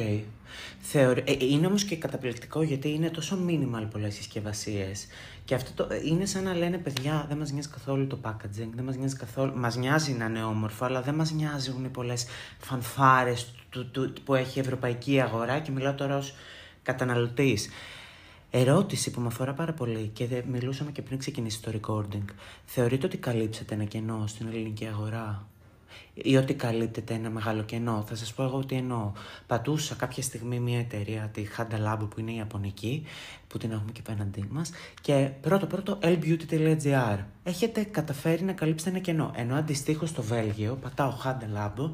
[0.79, 1.24] Θεωρεί...
[1.27, 5.08] ε, είναι όμως και καταπληκτικό γιατί είναι τόσο minimal πολλές συσκευασίες.
[5.46, 5.96] Και αυτό το...
[6.05, 9.53] είναι σαν να λένε παιδιά δεν μας νοιάζει καθόλου το packaging, δεν μας νοιάζει καθόλου...
[9.55, 12.25] Μας νοιάζει να είναι όμορφο, αλλά δεν μας νοιάζουν οι πολλές
[12.58, 16.34] φανφάρες του, του, που έχει η ευρωπαϊκή αγορά και μιλάω τώρα ως
[16.84, 17.69] καταναλωτής.
[18.51, 22.24] Ερώτηση που με αφορά πάρα πολύ και δε- μιλούσαμε και πριν ξεκινήσει το recording.
[22.65, 25.48] Θεωρείτε ότι καλύψετε ένα κενό στην ελληνική αγορά;
[26.13, 29.12] Ή ότι καλύπτεται ένα μεγάλο κενό; Θα σας πω εγώ τι εννοώ.
[29.48, 33.06] Πατούσα κάποια στιγμή μια εταιρεία, τη Handa Lab που είναι η Ιαπωνική,
[33.48, 37.18] που την έχουμε και απέναντί μας και πρώτο πρώτο elbeauty.gr.
[37.44, 39.32] Έχετε καταφέρει να καλύψετε ένα κενό.
[39.36, 41.89] Ενώ αντιστοίχως στο Βέλγιο πατάω Hada Labo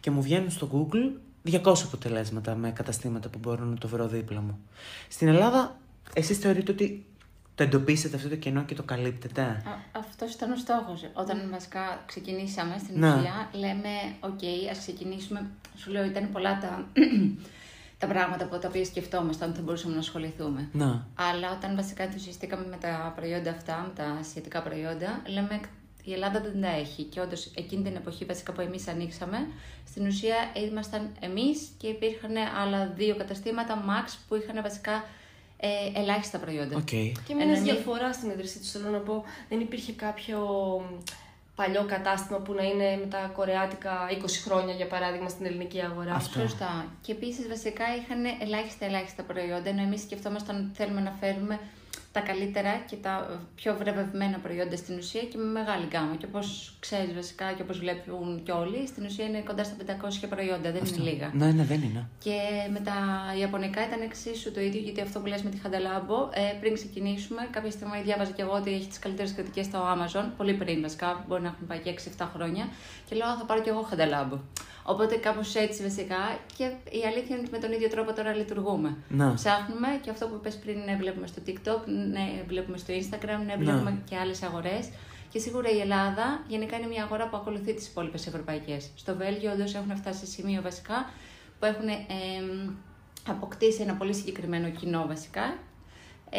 [0.00, 4.40] και μου βγαίνουν στο Google 200 αποτελέσματα με καταστήματα που μπορώ να το βρω δίπλα
[4.40, 4.58] μου.
[5.08, 5.76] Στην Ελλάδα,
[6.14, 7.04] εσείς θεωρείτε ότι
[7.54, 11.10] το εντοπίσετε αυτό το κενό και το καλύπτετε; Αυτός ήταν ο στόχος.
[11.12, 13.08] Όταν βασικά ξεκινήσαμε στην Ναι.
[13.14, 13.88] ουσία, λέμε:
[14.20, 15.50] Οκ, ας ξεκινήσουμε.
[15.76, 16.86] Σου λέω, ήταν πολλά τα,
[17.98, 20.68] τα πράγματα από τα οποία σκεφτόμασταν ότι θα μπορούσαμε να ασχοληθούμε.
[20.72, 21.06] Ναι.
[21.14, 25.60] Αλλά όταν βασικά ενθουσιαστήκαμε με τα προϊόντα αυτά, με τα ασιατικά προϊόντα, λέμε
[26.04, 27.02] η Ελλάδα δεν τα έχει.
[27.02, 29.38] Και όντως εκείνη την εποχή βασικά που εμείς ανοίξαμε,
[29.86, 30.36] στην ουσία
[30.70, 32.32] ήμασταν εμείς και υπήρχαν
[32.62, 35.04] άλλα δύο καταστήματα max που είχαν βασικά
[35.56, 35.68] ε,
[36.00, 36.76] ελάχιστα προϊόντα.
[36.76, 36.88] Οκ.
[36.88, 40.38] Και με Ενώ μια εμείς- διαφορά στην ίδρυσή τους, θέλω να πω, δεν υπήρχε κάποιο
[41.54, 46.14] παλιό κατάστημα που να είναι με τα κορεάτικα 20 χρόνια, για παράδειγμα, στην ελληνική αγορά.
[46.14, 46.40] Αυτό.
[46.40, 46.86] Σωστά.
[47.02, 51.58] Και επίσης βασικά είχαν ελάχιστα ελάχιστα προϊόντα, ενώ εμείς σκεφτόμασταν ότι θέλουμε να φέρουμε
[52.16, 53.14] τα καλύτερα και τα
[53.54, 56.14] πιο βραβευμένα προϊόντα στην ουσία και με μεγάλη γκάμα.
[56.20, 59.76] Και όπως ξέρεις βασικά και όπως βλέπουν κι όλοι, στην ουσία είναι κοντά στα
[60.24, 61.30] 500 προϊόντα, δεν είναι λίγα.
[61.34, 62.08] Ναι, ναι, δεν είναι.
[62.24, 62.38] Και
[62.72, 62.96] με τα
[63.38, 67.48] Ιαπωνικά ήταν εξίσου το ίδιο, γιατί αυτό που λες με τη Χανταλάμπο, ε, πριν ξεκινήσουμε,
[67.50, 71.24] κάποια στιγμή διάβαζα και εγώ ότι έχει τις καλύτερες κριτικές στο Amazon, πολύ πριν βασικά,
[71.28, 72.68] μπορεί να έχουν πάει και 6-7 χρόνια,
[73.08, 74.36] και λέω «Α, θα πάρω κι εγώ Χανταλάμπο.
[74.88, 78.96] Οπότε κάπως έτσι βασικά και η αλήθεια είναι ότι με τον ίδιο τρόπο τώρα λειτουργούμε.
[79.08, 79.34] Να.
[79.34, 83.56] Ψάχνουμε και αυτό που είπες πριν, ναι, βλέπουμε στο TikTok, ναι, βλέπουμε στο Instagram, ναι,
[83.56, 83.98] βλέπουμε Ναι.
[84.08, 84.88] και άλλες αγορές.
[85.30, 88.90] Και σίγουρα η Ελλάδα γενικά είναι μια αγορά που ακολουθεί τις υπόλοιπες ευρωπαϊκές.
[88.96, 91.10] Στο Βέλγιο, όντως έχουν φτάσει σε σημείο βασικά
[91.58, 92.70] που έχουν εμ,
[93.28, 95.58] αποκτήσει ένα πολύ συγκεκριμένο κοινό βασικά.
[96.30, 96.38] Ε,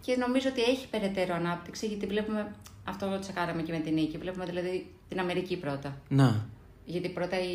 [0.00, 4.18] και νομίζω ότι έχει περαιτέρω ανάπτυξη γιατί βλέπουμε αυτό το τσεκάραμε και με την νίκη.
[4.18, 5.96] Βλέπουμε δηλαδή την Αμερική πρώτα.
[6.08, 6.46] Να.
[6.90, 7.54] Γιατί πρώτα οι,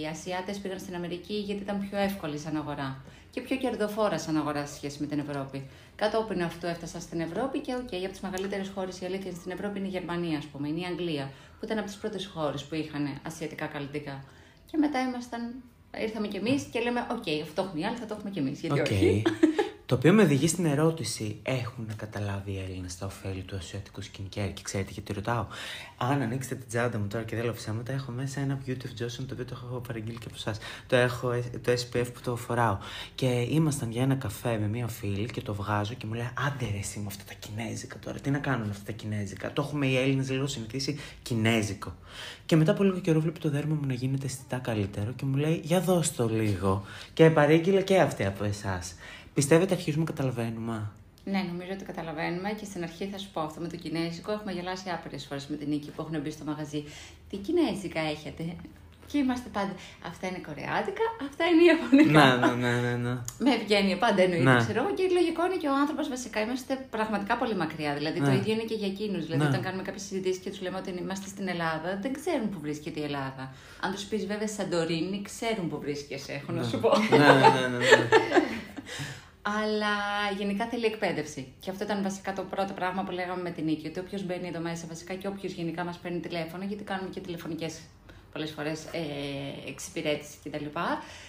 [0.00, 4.36] οι Ασιάτες πήγαν στην Αμερική γιατί ήταν πιο εύκολη σαν αγορά και πιο κερδοφόρα σαν
[4.36, 5.68] αγορά σε σχέση με την Ευρώπη.
[5.96, 9.50] Κατόπιν αυτού έφτασαν στην Ευρώπη και, οκ, από τις μεγαλύτερες χώρες η αλήθεια είναι στην
[9.50, 12.64] Ευρώπη είναι η Γερμανία, ας πούμε, είναι η Αγγλία, που ήταν από τις πρώτες χώρες
[12.64, 14.24] που είχαν ασιατικά καλλυντικά.
[14.70, 15.54] Και μετά ήμασταν,
[16.00, 18.60] ήρθαμε κι εμείς και λέμε: Οκ, αυτό έχουν οι άλλοι, θα το έχουμε κι εμείς.
[18.60, 18.86] Γιατί Οκ.
[18.86, 19.22] όχι.
[19.88, 24.50] Το οποίο με οδηγεί στην ερώτηση, έχουν καταλάβει οι Έλληνες τα οφέλη του ασιατικού skincare;
[24.54, 25.46] Και ξέρετε γιατί ρωτάω.
[25.96, 29.02] Αν ανοίξετε την τσάντα μου τώρα και δεν λέω ψέματα, έχω μέσα ένα Beauty of
[29.02, 30.58] Johnson το οποίο το έχω παραγγείλει και από εσάς.
[30.86, 32.78] Το έχω ε, το SPF που το φοράω.
[33.14, 36.70] Και ήμασταν για ένα καφέ με μία φίλη και το βγάζω και μου λέει Άντε
[36.72, 39.62] ρε εσύ με αυτά τα κινέζικα τώρα, τι να κάνω με αυτά τα κινέζικα; Το
[39.62, 41.94] έχουμε οι Έλληνες λίγο συνηθίσει κινέζικο.
[42.46, 45.36] Και μετά από λίγο καιρό βλέπει το δέρμα μου να γίνεται αισθητά καλύτερο και μου
[45.36, 46.84] λέει Για δώσ' το λίγο.
[47.12, 48.94] Και παρήγγειλε και αυτή από εσάς.
[49.38, 50.90] Πιστεύετε αρχίζουμε να καταλαβαίνουμε;
[51.24, 54.32] Ναι, νομίζω ότι καταλαβαίνουμε και στην αρχή θα σου πω αυτό με το κινέζικο.
[54.32, 56.84] Έχουμε γελάσει άπειρες φορές με την νίκη που έχουν μπει στο μαγαζί.
[57.30, 58.44] Τι κινέζικα έχετε;
[59.10, 59.72] Και είμαστε πάντα.
[60.10, 62.36] Αυτά είναι κορεάτικα, αυτά είναι ιαπωνικά.
[62.36, 63.14] ναι, ναι, ναι, ναι, ναι.
[63.44, 64.58] Με ευγένεια, πάντα εννοείται, Ναι.
[64.64, 64.90] ξέρω εγώ.
[64.98, 66.38] Και λογικό είναι και ο άνθρωπος βασικά.
[66.46, 67.92] Είμαστε πραγματικά πολύ μακριά.
[67.98, 68.36] Δηλαδή το Ναι.
[68.38, 69.22] ίδιο είναι και για εκείνους.
[69.26, 69.48] Δηλαδή Ναι.
[69.52, 72.98] όταν κάνουμε κάποιες συζητήσεις και τους λέμε ότι είμαστε στην Ελλάδα, δεν ξέρουν που βρίσκεται
[73.00, 73.44] η Ελλάδα.
[73.84, 76.90] Αν τους πεις βέβαια Σαντορίνη, ξέρουν που βρίσκεσαι, έχω να σου πω.
[77.10, 77.86] ναι, ναι, ναι, ναι.
[79.42, 79.96] Αλλά
[80.38, 81.52] γενικά θέλει εκπαίδευση.
[81.60, 83.86] Και αυτό ήταν βασικά το πρώτο πράγμα που λέγαμε με την Νίκη.
[83.86, 87.20] Ότι όποιος μπαίνει εδώ μέσα, βασικά και όποιος γενικά μας παίρνει τηλέφωνο, γιατί κάνουμε και
[87.20, 87.80] τηλεφωνικές
[88.32, 90.64] πολλές φορές ε, εξυπηρέτηση κτλ.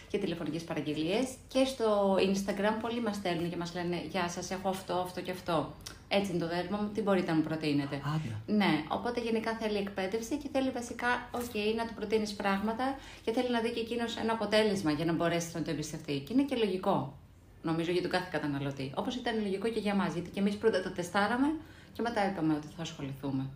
[0.09, 1.27] Και τηλεφωνικές παραγγελίες.
[1.47, 5.31] Και στο Instagram πολλοί μας στέλνουν και μας λένε Γεια σας, έχω αυτό, αυτό και
[5.31, 5.73] αυτό.
[6.07, 7.95] Έτσι είναι το δέρμα μου, τι μπορείτε να μου προτείνετε.
[7.95, 8.55] Άντε.
[8.57, 13.51] Ναι, οπότε γενικά θέλει εκπαίδευση και θέλει βασικά, οκ, να του προτείνεις πράγματα και θέλει
[13.51, 16.19] να δει και εκείνος ένα αποτέλεσμα για να μπορέσει να το εμπιστευτεί.
[16.19, 17.17] Και είναι και λογικό,
[17.61, 18.91] νομίζω, για τον κάθε καταναλωτή.
[18.95, 21.47] Όπως ήταν λογικό και για μας, γιατί και εμείς πρώτα το τεστάραμε
[21.93, 23.49] και μετά είπαμε ότι θα ασχοληθούμε.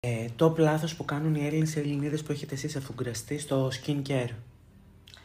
[0.00, 4.30] Ε, το λάθος που κάνουν οι Έλληνες Ελληνίδες που έχετε εσείς αφουγκραστεί στο skincare.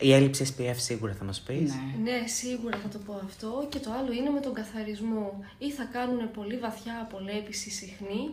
[0.01, 1.73] Η έλλειψη SPF σίγουρα θα μας πεις.
[1.73, 2.11] Ναι.
[2.11, 3.67] Ναι, σίγουρα θα το πω αυτό.
[3.69, 5.43] Και το άλλο είναι με τον καθαρισμό.
[5.57, 8.23] Ή θα κάνουν πολύ βαθιά απολέπιση συχνή,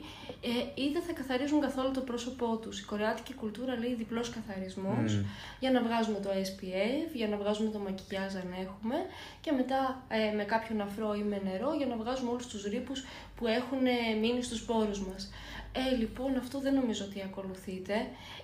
[0.40, 2.80] ε, ή δεν θα καθαρίζουν καθόλου το πρόσωπό τους.
[2.80, 5.24] Η κορεάτικη κουλτούρα λέει διπλός καθαρισμός Μμμ.
[5.60, 8.96] για να βγάζουμε το SPF, για να βγάζουμε το μακιγιάζ αν έχουμε,
[9.40, 13.04] και μετά ε, με κάποιον αφρό ή με νερό για να βγάζουμε όλους τους ρήπους
[13.36, 15.30] που έχουν ε, μείνει στους πόρου μας.
[15.72, 17.94] Ε, λοιπόν, αυτό δεν νομίζω ότι ακολουθείτε.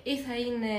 [0.03, 0.75] Ή θα είναι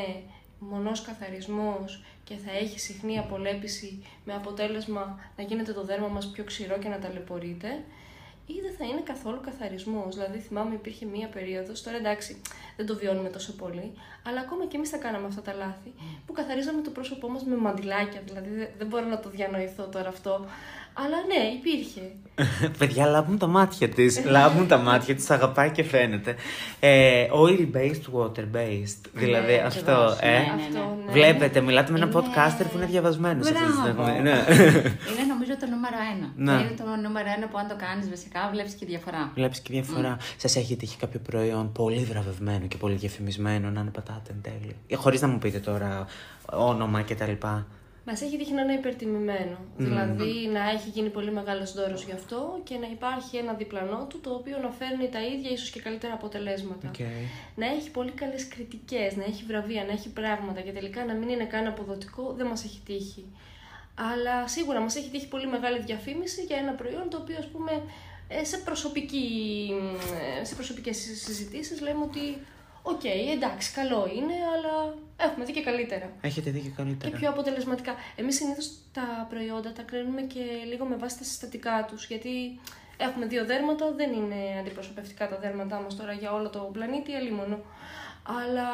[0.70, 6.44] μονός καθαρισμός και θα έχει συχνή απολέπιση με αποτέλεσμα να γίνεται το δέρμα μας πιο
[6.44, 7.84] ξηρό και να ταλαιπωρείται
[8.46, 10.16] ή δεν θα είναι καθόλου καθαρισμός.
[10.16, 12.42] Δηλαδή θυμάμαι υπήρχε μία περίοδος, τώρα εντάξει
[12.78, 13.94] δεν το βιώνουμε τόσο πολύ,
[14.28, 15.94] αλλά ακόμα και εμείς τα κάναμε αυτά τα λάθη,
[16.26, 20.08] που καθαρίζαμε το πρόσωπό μας με μαντιλάκια, δηλαδή δεν- δεν μπορώ να το διανοηθώ τώρα
[20.10, 20.46] αυτό.
[20.94, 22.02] Αλλά ναι, υπήρχε.
[22.80, 24.26] Παιδιά, λάβουν τα μάτια της.
[24.26, 26.36] λάβουν τα μάτια της, αγαπάει και φαίνεται.
[26.80, 29.02] Ε, oil based, water based.
[29.14, 29.92] Δηλαδή αυτό.
[29.92, 30.30] ακριβώς, ε.
[30.30, 30.80] ναι, ναι, ναι.
[30.80, 31.12] Αυτό, ναι.
[31.12, 34.04] Βλέπετε, μιλάτε με έναν Είναι- podcaster που είναι διαβασμένος αυτή τη Μπράβο.
[34.04, 34.22] στιγμή.
[34.22, 34.32] Ναι.
[35.10, 36.32] Είναι νομίζω το νούμερο ένα.
[36.36, 36.62] Ναι.
[36.62, 39.32] Είναι το νούμερο ένα που αν το κάνεις βασικά βλέπεις και διαφορά.
[39.36, 40.18] Βλέπεις και διαφορά.
[40.38, 44.76] Σας έχει τύχει κάποιο προϊόν πολύ βραβευμένο και πολύ διαφημισμένο να είναι πατάτε εν τέλει;
[45.02, 46.06] Χωρίς να μου πείτε τώρα
[46.52, 47.32] όνομα κτλ.
[48.06, 49.58] Μας έχει τύχει να είναι υπερτιμημένο.
[49.78, 54.20] Δηλαδή να έχει γίνει πολύ μεγάλος δώρος γι' αυτό και να υπάρχει ένα διπλανό του
[54.20, 56.92] το οποίο να φέρνει τα ίδια ίσως και καλύτερα αποτελέσματα.
[56.92, 57.28] Okay.
[57.56, 61.30] Να έχει πολύ καλές κριτικές, να έχει βραβεία, να έχει πράγματα και τελικά να μην
[61.30, 63.26] είναι καν αποδοτικό δεν μας έχει τύχει.
[63.96, 67.72] Αλλά σίγουρα μας έχει τύχει πολύ μεγάλη διαφήμιση για ένα προϊόν το οποίο, ας πούμε,
[68.28, 69.70] ε, σε, προσωπική,
[70.42, 72.38] ε, σε προσωπικές συζητήσεις λέμε ότι
[72.84, 73.04] Οκ,
[73.36, 77.18] εντάξει, καλό είναι, αλλά έχουμε δει και καλύτερα Έχετε δει και και καλύτερα.
[77.18, 77.96] πιο αποτελεσματικά.
[78.16, 82.60] Εμείς συνήθως τα προϊόντα τα κρίνουμε και λίγο με βάση τα συστατικά τους, γιατί
[82.98, 87.60] έχουμε δύο δέρματα, δεν είναι αντιπροσωπευτικά τα δέρματά μας τώρα για όλο το πλανήτη, αλίμονο.
[88.24, 88.68] Αλλά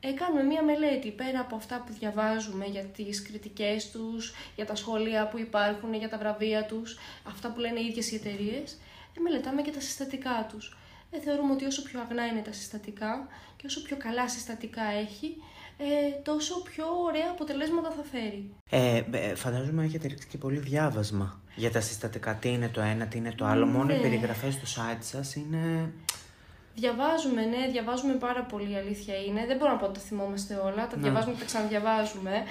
[0.00, 4.74] ε, κάνουμε μία μελέτη πέρα από αυτά που διαβάζουμε για τις κριτικές τους, για τα
[4.74, 8.72] σχόλια που υπάρχουν, για τα βραβεία τους, αυτά που λένε οι ίδιες οι εταιρείες,
[9.18, 10.76] ε, μελετάμε και τα συστατικά τους.
[11.10, 15.36] Ε, θεωρούμε ότι όσο πιο αγνά είναι τα συστατικά και όσο πιο καλά συστατικά έχει,
[15.78, 18.50] ε, τόσο πιο ωραία αποτελέσματα θα φέρει.
[18.70, 22.34] Ε, ε, φαντάζομαι έχετε ρίξει και πολύ διάβασμα για τα συστατικά.
[22.34, 23.66] Τι είναι το ένα, τι είναι το άλλο.
[23.66, 24.02] Μόνο οι Ναι.
[24.02, 25.92] περιγραφές στο site σας είναι.
[26.74, 29.46] Διαβάζουμε, ναι, διαβάζουμε πάρα πολύ, η αλήθεια είναι.
[29.46, 31.02] Δεν μπορώ να πω ότι τα θυμόμαστε όλα, τα Ναι.
[31.02, 32.42] διαβάζουμε και τα ξαναδιαβάζουμε.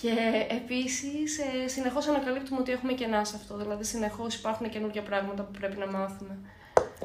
[0.00, 0.12] Και
[0.50, 3.56] επίσης, ε, συνεχώς ανακαλύπτουμε ότι έχουμε κενά σε αυτό.
[3.56, 6.38] Δηλαδή, συνεχώς υπάρχουν καινούργια πράγματα που πρέπει να μάθουμε.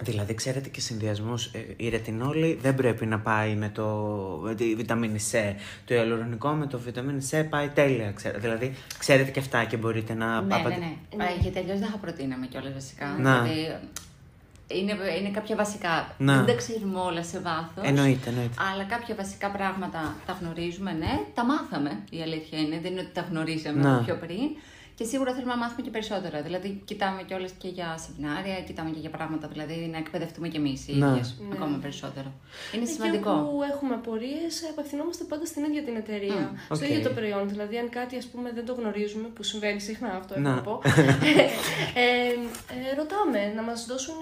[0.01, 1.33] Δηλαδή, ξέρετε και συνδυασμού.
[1.77, 3.85] η ρετινόλη δεν πρέπει να πάει με το
[4.43, 5.35] με τη βιταμίνη C.
[5.85, 8.11] Το ιαλουρονικό με το βιταμίνη C πάει τέλεια.
[8.11, 8.39] Ξέρετε.
[8.39, 10.41] Δηλαδή, ξέρετε και αυτά και μπορείτε να.
[10.41, 11.23] Ναι, απα- ναι, ναι.
[11.23, 13.05] Ε, Γιατί αλλιώς δεν θα προτείναμε κιόλας βασικά.
[13.19, 13.41] Να.
[13.41, 13.75] Δηλαδή,
[14.67, 16.15] είναι, είναι κάποια βασικά.
[16.17, 16.35] Να.
[16.35, 17.83] Δεν τα ξέρουμε όλα σε βάθος.
[17.89, 18.53] Εννοείται, εννοείται.
[18.71, 21.19] Αλλά κάποια βασικά πράγματα τα γνωρίζουμε, ναι.
[21.33, 22.79] Τα μάθαμε, η αλήθεια είναι.
[22.81, 23.95] Δεν είναι ότι τα γνωρίζαμε Να.
[23.95, 24.49] από πιο πριν.
[24.97, 26.41] Και σίγουρα θέλουμε να μάθουμε και περισσότερα.
[26.41, 29.47] Δηλαδή, κοιτάμε κιόλας και για σεμινάρια, κοιτάμε και για πράγματα.
[29.47, 31.07] Δηλαδή, να εκπαιδευτούμε κι εμείς οι Να.
[31.09, 31.55] ίδιες Ναι.
[31.55, 32.31] ακόμα περισσότερο.
[32.73, 33.31] Είναι Εκεί σημαντικό.
[33.31, 36.35] όπου έχουμε απορίες, απευθυνόμαστε πάντα στην ίδια την εταιρεία.
[36.69, 36.91] Μμ, Στο οκ.
[36.91, 37.49] ίδιο το προϊόν.
[37.49, 40.55] Δηλαδή, αν κάτι ας πούμε, δεν το γνωρίζουμε, που συμβαίνει συχνά αυτό, έχω Να.
[40.55, 40.81] να πω.
[42.03, 42.07] ε,
[42.75, 44.15] ε, ρωτάμε να μας δώσουν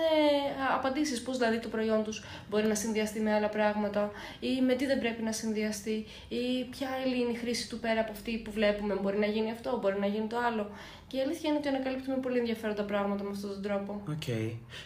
[0.77, 1.21] απαντήσεις.
[1.21, 4.99] Πώς δηλαδή το προϊόν τους μπορεί να συνδυαστεί με άλλα πράγματα, ή με τι δεν
[4.99, 8.93] πρέπει να συνδυαστεί, ή ποια άλλη είναι η χρήση του πέρα από αυτή που βλέπουμε.
[9.01, 10.62] Μπορεί να γίνει αυτό, μπορεί να γίνει το άλλο.
[11.07, 14.01] Και η αλήθεια είναι ότι ανακαλύπτουμε πολύ ενδιαφέροντα πράγματα με αυτόν τον τρόπο.
[14.09, 14.27] Οκ.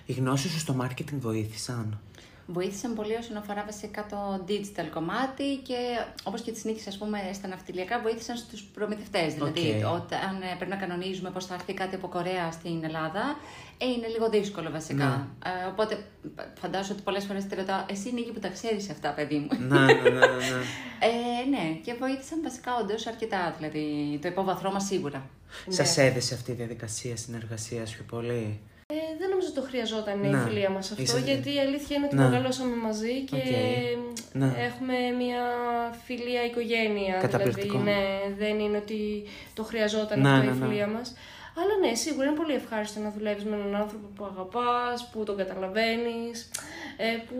[0.05, 1.99] Οι γνώσεις σου στο marketing βοήθησαν;
[2.49, 5.77] Βοήθησαν πολύ όσον αφορά βασικά το digital κομμάτι και
[6.23, 9.33] όπως και της Νίκης ας πούμε στα ναυτιλιακά βοήθησαν στους προμηθευτές.
[9.33, 9.93] Δηλαδή Οκ.
[9.93, 13.37] όταν ε, πρέπει να κανονίζουμε πώς θα έρθει κάτι από Κορέα στην Ελλάδα,
[13.77, 15.27] ε, είναι λίγο δύσκολο βασικά.
[15.45, 16.03] Ε, οπότε
[16.61, 19.85] φαντάζομαι ότι πολλές φορές τη ρωτάω, εσύ Νίκη που τα ξέρεις αυτά παιδί μου; να,
[19.85, 20.09] ναι, ναι, ναι.
[20.09, 20.25] ναι.
[21.09, 23.83] Ε, ναι, και βοήθησαν βασικά όντως αρκετά, δηλαδή
[24.21, 25.29] το υπόβαθρό μας σίγουρα.
[25.67, 28.59] Σας έδεσε αυτή η διαδικασία συνεργασίας πιο πολύ;
[28.93, 30.27] Ε, δεν νομίζω ότι το χρειαζόταν Να.
[30.41, 32.23] η φιλία μας αυτό, Είσαι- γιατί η αλήθεια είναι ότι Να.
[32.29, 33.43] μεγαλώσαμε μαζί και Οκ.
[34.33, 34.45] Ναι.
[34.45, 35.41] έχουμε μια
[36.05, 37.15] φιλία οικογένεια.
[37.15, 37.77] Καταπληκτικό.
[37.77, 39.23] Δηλαδή, ναι, δεν είναι ότι
[39.53, 40.65] το χρειαζόταν Ναι, αυτό ναι, η ναι.
[40.65, 41.13] φιλία μας.
[41.59, 45.37] Αλλά ναι, σίγουρα είναι πολύ ευχάριστο να δουλεύεις με έναν άνθρωπο που αγαπάς, που τον
[45.37, 46.49] καταλαβαίνεις,
[46.97, 47.37] ε, που,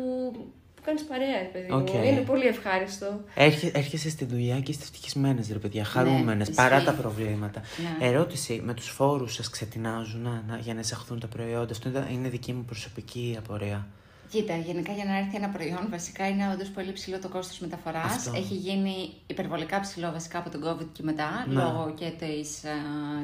[0.88, 1.78] που κάνεις παρέα, ρε παιδί μου.
[1.78, 1.94] Οκ.
[2.06, 3.20] Είναι πολύ ευχάριστο.
[3.36, 6.62] Έρχε-, έρχεστε στη δουλειά και είστε ευτυχισμένες, ρε παιδιά, χαρούμενες ισχύει.
[6.62, 7.62] παρά τα προβλήματα.
[8.00, 8.08] Ναι.
[8.08, 11.72] Ερώτηση, με τους φόρους σας ξετινάζουν να, να- για να εισαχθούν τα προϊόντα.
[11.72, 13.88] Αυτό είναι- είναι δική μου προσωπική απορία.
[14.30, 18.06] Κοίτα, γενικά για να έρθει ένα προϊόν, βασικά είναι όντως πολύ υψηλό το κόστος μεταφοράς.
[18.16, 18.32] Αυτό.
[18.36, 21.54] Έχει γίνει υπερβολικά υψηλό βασικά από τον COVID και μετά, Ναι.
[21.54, 22.62] λόγω και της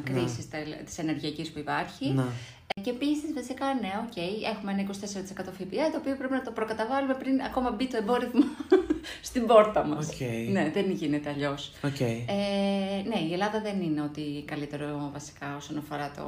[0.03, 0.47] κρίσης
[0.85, 2.05] της ενεργειακής που υπάρχει.
[2.75, 2.83] Ναι.
[2.83, 4.17] Και επίσης, βασικά, ναι, οκ,
[4.55, 8.45] έχουμε ένα 24% ΦΠΑ, το οποίο πρέπει να το προκαταβάλουμε πριν ακόμα μπει το εμπόρευμα
[9.29, 10.09] στην πόρτα μας.
[10.09, 10.19] Οκ.
[10.51, 11.71] Ναι, δεν γίνεται αλλιώς.
[11.83, 11.99] Οκ.
[11.99, 12.13] Ε,
[13.07, 16.23] ναι, η Ελλάδα δεν είναι ό,τι καλύτερο βασικά όσον αφορά το.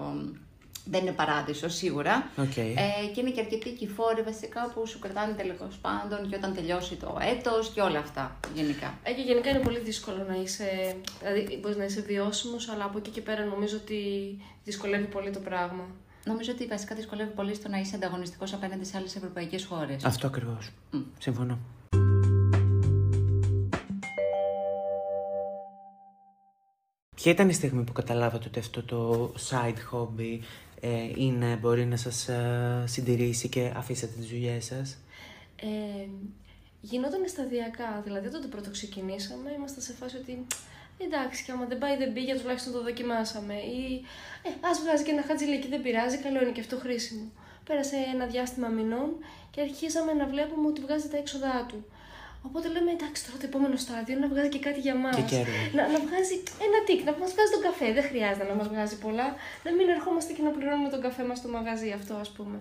[0.87, 2.29] Δεν είναι παράδεισος σίγουρα.
[2.37, 2.57] Οκ.
[2.57, 2.73] Ε,
[3.13, 6.53] και είναι και αρκετοί και οι φόροι βασικά που σου κρατάνε τέλος πάντων και όταν
[6.55, 8.97] τελειώσει το έτος και όλα αυτά γενικά.
[9.03, 12.97] Ε, και γενικά είναι πολύ δύσκολο να είσαι, δηλαδή μπορείς να είσαι βιώσιμος, αλλά από
[12.97, 14.01] εκεί και πέρα νομίζω ότι
[14.63, 15.83] δυσκολεύει πολύ το πράγμα.
[16.25, 20.05] Νομίζω ότι βασικά δυσκολεύει πολύ στο να είσαι ανταγωνιστικός απέναντι σε άλλες ευρωπαϊκές χώρες.
[20.05, 20.71] Αυτό ακριβώς.
[20.91, 21.01] Μμ.
[21.19, 21.59] Συμφωνώ.
[27.15, 30.39] Ποια ήταν η στιγμή που καταλάβατε ότι αυτό το side hobby
[30.79, 34.97] ε, είναι, μπορεί να σας ε, συντηρήσει και αφήσατε τις δουλειές σας;
[35.55, 36.07] Ε,
[36.81, 40.45] γινόταν σταδιακά, δηλαδή όταν το πρώτο ξεκινήσαμε ήμασταν σε φάση ότι
[40.97, 44.05] εντάξει και άμα δεν πάει δεν πήγε τουλάχιστον το δοκιμάσαμε ή
[44.43, 47.31] ε, ας βγάζει και ένα χατζηλίκι δεν πειράζει, καλό είναι και αυτό χρήσιμο.
[47.65, 49.09] Πέρασε ένα διάστημα μηνών
[49.51, 51.85] και αρχίσαμε να βλέπουμε ότι βγάζει τα έξοδά του.
[52.47, 55.15] Οπότε λέμε εντάξει τώρα το επόμενο στάδιο είναι να βγάζει και κάτι για μας.
[55.15, 55.59] Και κέρδη.
[55.77, 57.87] Να, να βγάζει ένα τικ, να μας βγάζει τον καφέ.
[57.97, 59.27] Δεν χρειάζεται να μας βγάζει πολλά.
[59.65, 62.57] Να μην ερχόμαστε και να πληρώνουμε τον καφέ μας στο μαγαζί αυτό ας πούμε.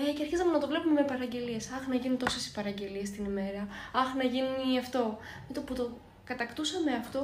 [0.00, 1.64] Ε, και αρχίσαμε να το βλέπουμε με παραγγελίες.
[1.76, 3.62] Αχ, να γίνουν τόσες οι παραγγελίες την ημέρα.
[4.02, 5.02] Αχ, να γίνει αυτό.
[5.48, 5.84] Με το που το
[6.30, 7.20] κατακτούσαμε αυτό,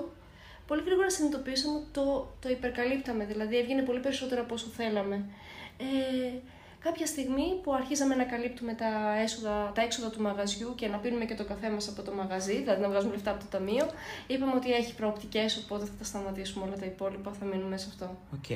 [0.72, 3.24] πολύ γρήγορα συνειδητοποιήσαμε ότι το, το υπερκαλύπταμε.
[3.24, 5.16] Δηλαδή έβγαινε πολύ περισσότερο από όσο θέλαμε.
[5.76, 5.84] Ε,
[6.78, 8.90] κάποια στιγμή που αρχίσαμε να καλύπτουμε τα,
[9.24, 12.56] έσοδα, τα έξοδα του μαγαζιού και να πίνουμε και το καφέ μας από το μαγαζί,
[12.56, 13.86] δηλαδή να βγάζουμε λεφτά από το ταμείο,
[14.26, 18.16] είπαμε ότι έχει προοπτικές, οπότε θα τα σταματήσουμε όλα τα υπόλοιπα, θα μείνουμε σε αυτό.
[18.34, 18.50] Οκ.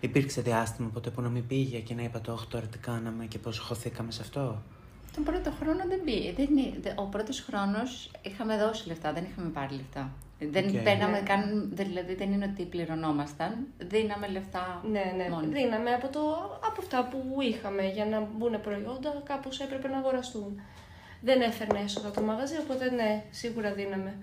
[0.00, 3.38] Υπήρξε διάστημα ποτέ που να μην πήγε και να είπατε όχι τώρα τι κάναμε και
[3.38, 4.62] πώς χωθήκαμε σε αυτό.
[5.16, 6.32] Τον πρώτο χρόνο δεν πήγε.
[6.36, 10.10] Δεν, είναι- δε- ο πρώτος χρόνος είχαμε δώσει λεφτά, δεν είχαμε πάρει λεφτά.
[10.38, 10.82] Δεν Οκ.
[10.82, 11.26] παίρναμε Ναι.
[11.26, 13.66] καν, δηλαδή δεν είναι ότι πληρωνόμασταν.
[13.78, 15.28] Δίναμε λεφτά Ναι, ναι.
[15.30, 15.46] μόνοι.
[15.46, 16.20] Δίναμε από, το,
[16.68, 20.60] από αυτά που είχαμε για να μπουν προϊόντα, κάπως έπρεπε να αγοραστούν.
[21.20, 24.14] Δεν έφερνε έσοδα το μαγαζί, οπότε ναι, σίγουρα δίναμε.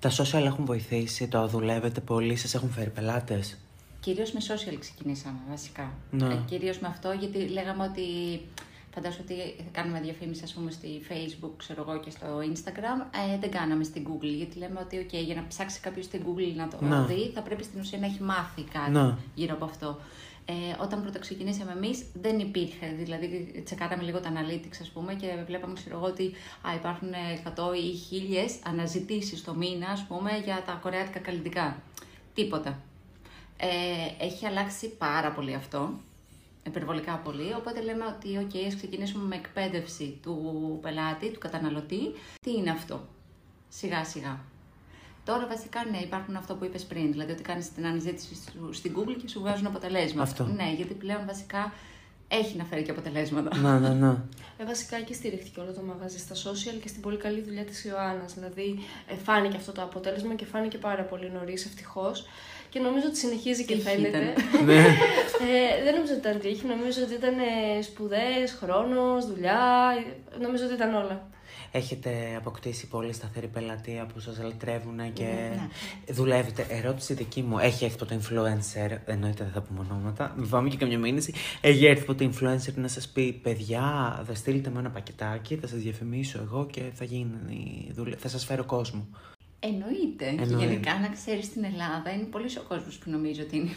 [0.00, 3.58] Τα social έχουν βοηθήσει, το δουλεύετε πολύ, σας έχουν φέρει πελάτες;
[4.00, 5.90] Κυρίως με social ξεκινήσαμε βασικά.
[6.10, 6.26] Ναι.
[6.26, 8.02] Ε, κυρίως με αυτό γιατί λέγαμε ότι
[8.94, 13.06] φαντάζομαι ότι κάνουμε διαφήμιση ας πούμε στη facebook ξέρω εγώ και στο instagram.
[13.34, 16.54] Ε, δεν κάναμε στην google γιατί λέμε ότι okay, για να ψάξει κάποιος στην google
[16.56, 17.04] να το Ναι.
[17.06, 19.14] δει θα πρέπει στην ουσία να έχει μάθει κάτι Ναι.
[19.34, 19.98] γύρω από αυτό.
[20.44, 20.52] Ε,
[20.82, 25.74] όταν πρώτα ξεκινήσαμε εμείς δεν υπήρχε, δηλαδή τσεκάραμε λίγο τα analytics ας πούμε και βλέπαμε
[25.74, 26.32] ξέρω εγώ ότι
[26.68, 27.08] α, υπάρχουν
[27.44, 27.94] 100 ή
[28.66, 31.82] 1000 αναζητήσεις το μήνα ας πούμε για τα κορεάτικα καλλιτικά.
[32.34, 32.78] Τίποτα.
[33.56, 35.90] Ε, έχει αλλάξει πάρα πολύ αυτό,
[36.66, 42.00] υπερβολικά πολύ, οπότε λέμε ότι ok, ας ξεκινήσουμε με εκπαίδευση του πελάτη, του καταναλωτή.
[42.40, 43.06] Τι είναι αυτό,
[43.68, 44.38] σιγά σιγά.
[45.24, 48.94] Τώρα βασικά ναι, υπάρχουν αυτό που είπες πριν, δηλαδή ότι κάνεις την αναζήτηση σου- στην
[48.96, 50.22] Google και σου βγάζουν αποτελέσματα.
[50.30, 50.44] Αυτό.
[50.44, 51.72] Ναι, γιατί πλέον βασικά
[52.28, 53.56] έχει να φέρει και αποτελέσματα.
[53.56, 54.16] Να, ναι, ναι.
[54.58, 57.84] Ε, βασικά εκεί στηρίχθηκε όλο το μαγαζί στα social και στην πολύ καλή δουλειά της
[57.84, 58.34] Ιωάννας.
[58.34, 62.26] Δηλαδή ε, φάνηκε αυτό το αποτέλεσμα και φάνηκε πάρα πολύ νωρίς ευτυχώς.
[62.68, 64.34] Και νομίζω ότι συνεχίζει και Τύχη φαίνεται.
[64.52, 64.64] ήταν.
[64.64, 64.84] ναι.
[65.42, 67.34] ε, δεν νομίζω ότι ήταν τύχη, νομίζω ότι ήταν
[67.82, 69.60] σπουδές, χρόνος, δουλειά.
[70.34, 71.26] ε, Νομίζω ότι ήταν όλα.
[71.74, 75.68] Έχετε αποκτήσει πολύ σταθερή πελατεία που σας λατρεύουν και Ναι.
[76.12, 76.66] δουλεύετε.
[76.70, 80.76] Ερώτηση δική μου, έχει έρθει ποτέ influencer, εννοείται δεν θα πούμε ονόματα, μην πάμε και
[80.76, 83.82] καμιά μήνυση, έχει έρθει ποτέ influencer να σας πει παιδιά,
[84.26, 88.44] θα στείλετε με ένα πακετάκι, θα σας διαφημίσω εγώ και θα γίνει δουλειά, θα σας
[88.44, 89.06] φέρω κόσμο.
[89.64, 90.24] Εννοείται.
[90.24, 90.64] Και Εννοείται.
[90.64, 93.70] γενικά να ξέρεις στην Ελλάδα είναι πολύ ο κόσμος που νομίζει ότι είναι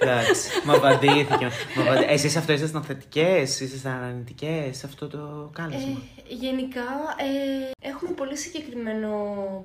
[0.00, 1.44] Εντάξει, μου απαντήθηκε.
[1.76, 5.98] μου απαντή- Εσείς αυτό ήσασταν θετικές, ήσασταν αρνητικές σε αυτό το κάλεσμα.
[6.30, 6.86] Ε, γενικά
[7.18, 9.10] ε, έχουμε πολύ συγκεκριμένο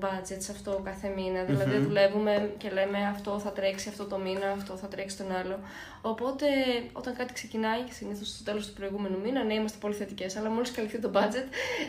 [0.02, 1.44] budget σε αυτό κάθε μήνα.
[1.44, 5.60] Δηλαδή δουλεύουμε και λέμε αυτό θα τρέξει αυτό το μήνα, αυτό θα τρέξει τον άλλο.
[6.02, 6.46] Οπότε
[6.94, 10.36] όταν κάτι ξεκινάει, και συνήθως στο τέλος του προηγούμενου μήνα, ναι, είμαστε πολύ θετικές.
[10.38, 11.48] Αλλά μόλις καλυφθεί το budget,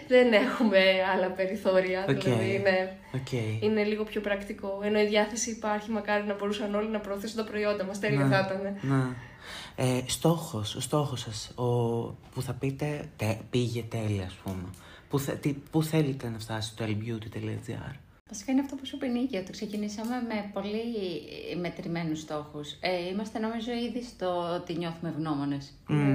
[0.08, 0.80] δεν έχουμε
[1.14, 2.04] άλλα περιθώρια.
[2.08, 2.22] Οκ.
[2.22, 3.32] Δηλαδή είναι, Οκ.
[3.60, 4.80] είναι λίγο πιο πρακτικό.
[4.84, 7.98] Ενώ η διάθεση υπάρχει, μακάρι να μπορούσαν όλοι να προωθήσουν τα προϊόντα μας.
[7.98, 8.34] Τέλεια Ναι.
[8.34, 8.76] θα ήταν.
[9.76, 9.84] Να.
[9.84, 11.64] Ε, στόχος, ο στόχος σας, ο,
[12.34, 14.68] που θα πείτε τε, πήγε τέλεια ας πούμε.
[15.08, 17.94] Πού, θε, τι, πού θέλετε να φτάσει το Elbeauty.gr.
[18.28, 20.82] Βασικά είναι αυτό που σου είπε η Νίκη, ότι ξεκινήσαμε με πολύ
[21.60, 22.76] μετρημένους στόχους.
[22.80, 25.72] Ε, είμαστε νομίζω ήδη στο ότι νιώθουμε ευγνώμονες.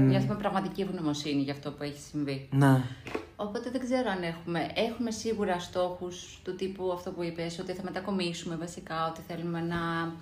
[0.07, 2.47] Νιώθουμε πραγματική ευγνωμοσύνη για αυτό που έχει συμβεί.
[2.51, 2.83] Να,
[3.35, 4.71] Οπότε δεν ξέρω αν έχουμε.
[4.75, 10.13] Έχουμε σίγουρα στόχους του τύπου αυτό που είπες, ότι θα μετακομίσουμε βασικά, ότι θέλουμε να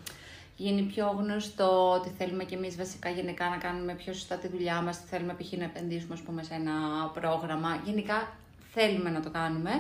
[0.56, 4.82] γίνει πιο γνωστό, ότι θέλουμε κι εμείς βασικά γενικά να κάνουμε πιο σωστά τη δουλειά
[4.82, 5.52] μας, ότι θέλουμε π.χ.
[5.52, 6.72] να επενδύσουμε ας πούμε, σε ένα
[7.14, 7.82] πρόγραμμα.
[7.86, 8.34] Γενικά
[8.74, 9.72] θέλουμε να το κάνουμε.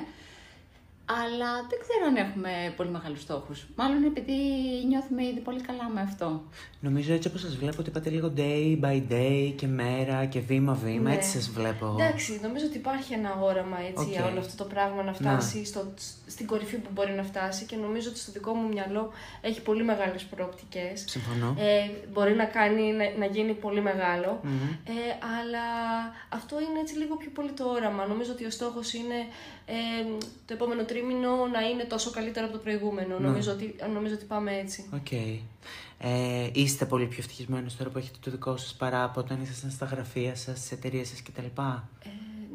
[1.05, 3.65] Αλλά δεν ξέρω αν έχουμε πολύ μεγάλους στόχους.
[3.75, 4.33] Μάλλον επειδή
[4.87, 6.41] νιώθουμε ήδη πολύ καλά με αυτό.
[6.79, 11.09] Νομίζω έτσι όπως σας βλέπω ότι είπατε λίγο day by day και μέρα και βήμα-βήμα.
[11.09, 11.15] Ναι.
[11.15, 11.95] Έτσι σας βλέπω.
[11.99, 14.31] Εντάξει, νομίζω ότι υπάρχει ένα όραμα έτσι, για Οκ.
[14.31, 15.93] όλο αυτό το πράγμα να φτάσει στο,
[16.27, 19.11] στην κορυφή που μπορεί να φτάσει και νομίζω ότι στο δικό μου μυαλό
[19.41, 21.03] έχει πολύ μεγάλες προοπτικές.
[21.07, 21.55] Συμφωνώ.
[21.59, 24.69] Ε, μπορεί να, κάνει, να, να γίνει πολύ μεγάλο, Μμμ.
[24.83, 24.91] ε,
[25.39, 25.65] αλλά
[26.29, 28.05] αυτό είναι έτσι λίγο πιο πολύ το όραμα.
[28.05, 29.15] Νομίζω ότι ο στόχος είναι
[29.65, 29.73] ε,
[30.45, 33.19] το επόμενο τρίμηνο να είναι τόσο καλύτερο από το προηγούμενο.
[33.19, 33.27] Ναι.
[33.27, 34.89] Νομίζω, ότι, νομίζω ότι πάμε έτσι.
[34.93, 35.11] Οκ.
[36.05, 39.71] Ε, είστε πολύ πιο ευτυχισμένες τώρα που έχετε το δικό σας παρά από όταν ήσασταν
[39.71, 41.41] στα γραφεία σας, στις εταιρείες σας κτλ.
[41.41, 41.61] Ε,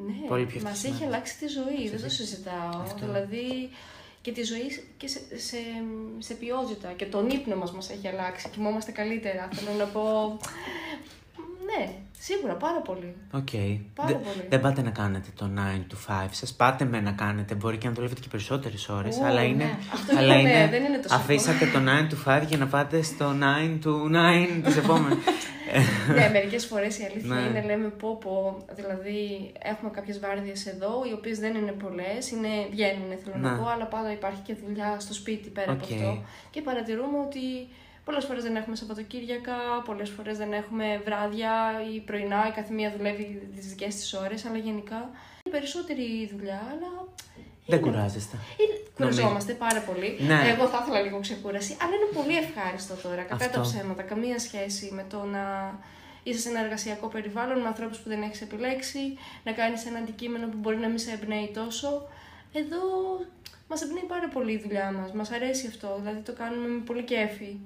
[0.06, 0.96] ναι, Πολύ πιο μας ευτυχισμένος.
[1.00, 2.80] έχει αλλάξει τη ζωή, δεν το έχει- συζητάω.
[2.82, 3.06] Αυτό.
[3.06, 3.70] Δηλαδή
[4.20, 5.56] και τη ζωή και σε, σε,
[6.18, 6.92] σε ποιότητα.
[6.92, 9.48] Και τον ύπνο μας μας έχει αλλάξει, κοιμόμαστε καλύτερα.
[9.52, 10.36] Θέλω να πω,
[11.68, 13.14] ναι, σίγουρα πάρα πολύ.
[13.32, 13.48] Οκ.
[13.94, 14.46] Πάρα Δε- πολύ.
[14.48, 15.58] Δεν πάτε να κάνετε το 9
[15.90, 19.24] to 5 σας, πάτε με να κάνετε, μπορεί και να δουλεύετε και περισσότερες ώρες, Ω,
[19.24, 19.46] αλλά ναι.
[19.46, 19.78] είναι...
[19.92, 21.78] Αυτό αλλά είναι, είναι, δεν είναι τόσο Αφήσατε το
[22.26, 23.90] 9 to 5 για να πάτε στο 9 to
[24.58, 25.24] 9 της επόμενης.
[26.18, 27.40] ναι, μερικές φορές η αλήθεια Ναι.
[27.40, 32.48] είναι, λέμε πω πω, δηλαδή έχουμε κάποιες βάρδιες εδώ, οι οποίες δεν είναι πολλές, είναι,
[32.70, 33.58] βγαίνουν θέλω να Ναι.
[33.58, 35.92] πω, αλλά πάντα υπάρχει και δουλειά στο σπίτι πέρα από Οκ.
[35.92, 36.22] αυτό.
[36.50, 37.44] Και παρατηρούμε ότι
[38.08, 41.52] πολλές φορές δεν έχουμε Σαββατοκύριακα, πολλές φορές δεν έχουμε βράδια
[41.94, 45.00] ή πρωινά, η καθεμία δουλεύει τις δικές της ώρες, αλλά γενικά
[45.44, 46.90] είναι περισσότερη η δουλειά, αλλά...
[47.66, 48.36] Δεν είναι- κουράζεστε.
[48.62, 50.16] είναι, κουραζόμαστε πάρα πολύ.
[50.20, 50.40] Ναι.
[50.54, 53.22] Εγώ θα ήθελα λίγο ξεκούραση, αλλά είναι πολύ ευχάριστο τώρα.
[53.22, 53.56] Κατά Αυτό.
[53.56, 54.02] τα ψέματα.
[54.02, 55.44] Καμία σχέση με το να
[56.22, 59.02] είσαι σε ένα εργασιακό περιβάλλον με ανθρώπους που δεν έχεις επιλέξει,
[59.44, 62.08] να κάνεις ένα αντικείμενο που μπορεί να μην σε εμπνέει τόσο.
[62.52, 62.80] Εδώ
[63.68, 65.12] μας εμπνέει πάρα πολύ η δουλειά μας.
[65.12, 65.96] Μας αρέσει αυτό.
[66.00, 67.56] Δηλαδή το κάνουμε με πολύ κέφι.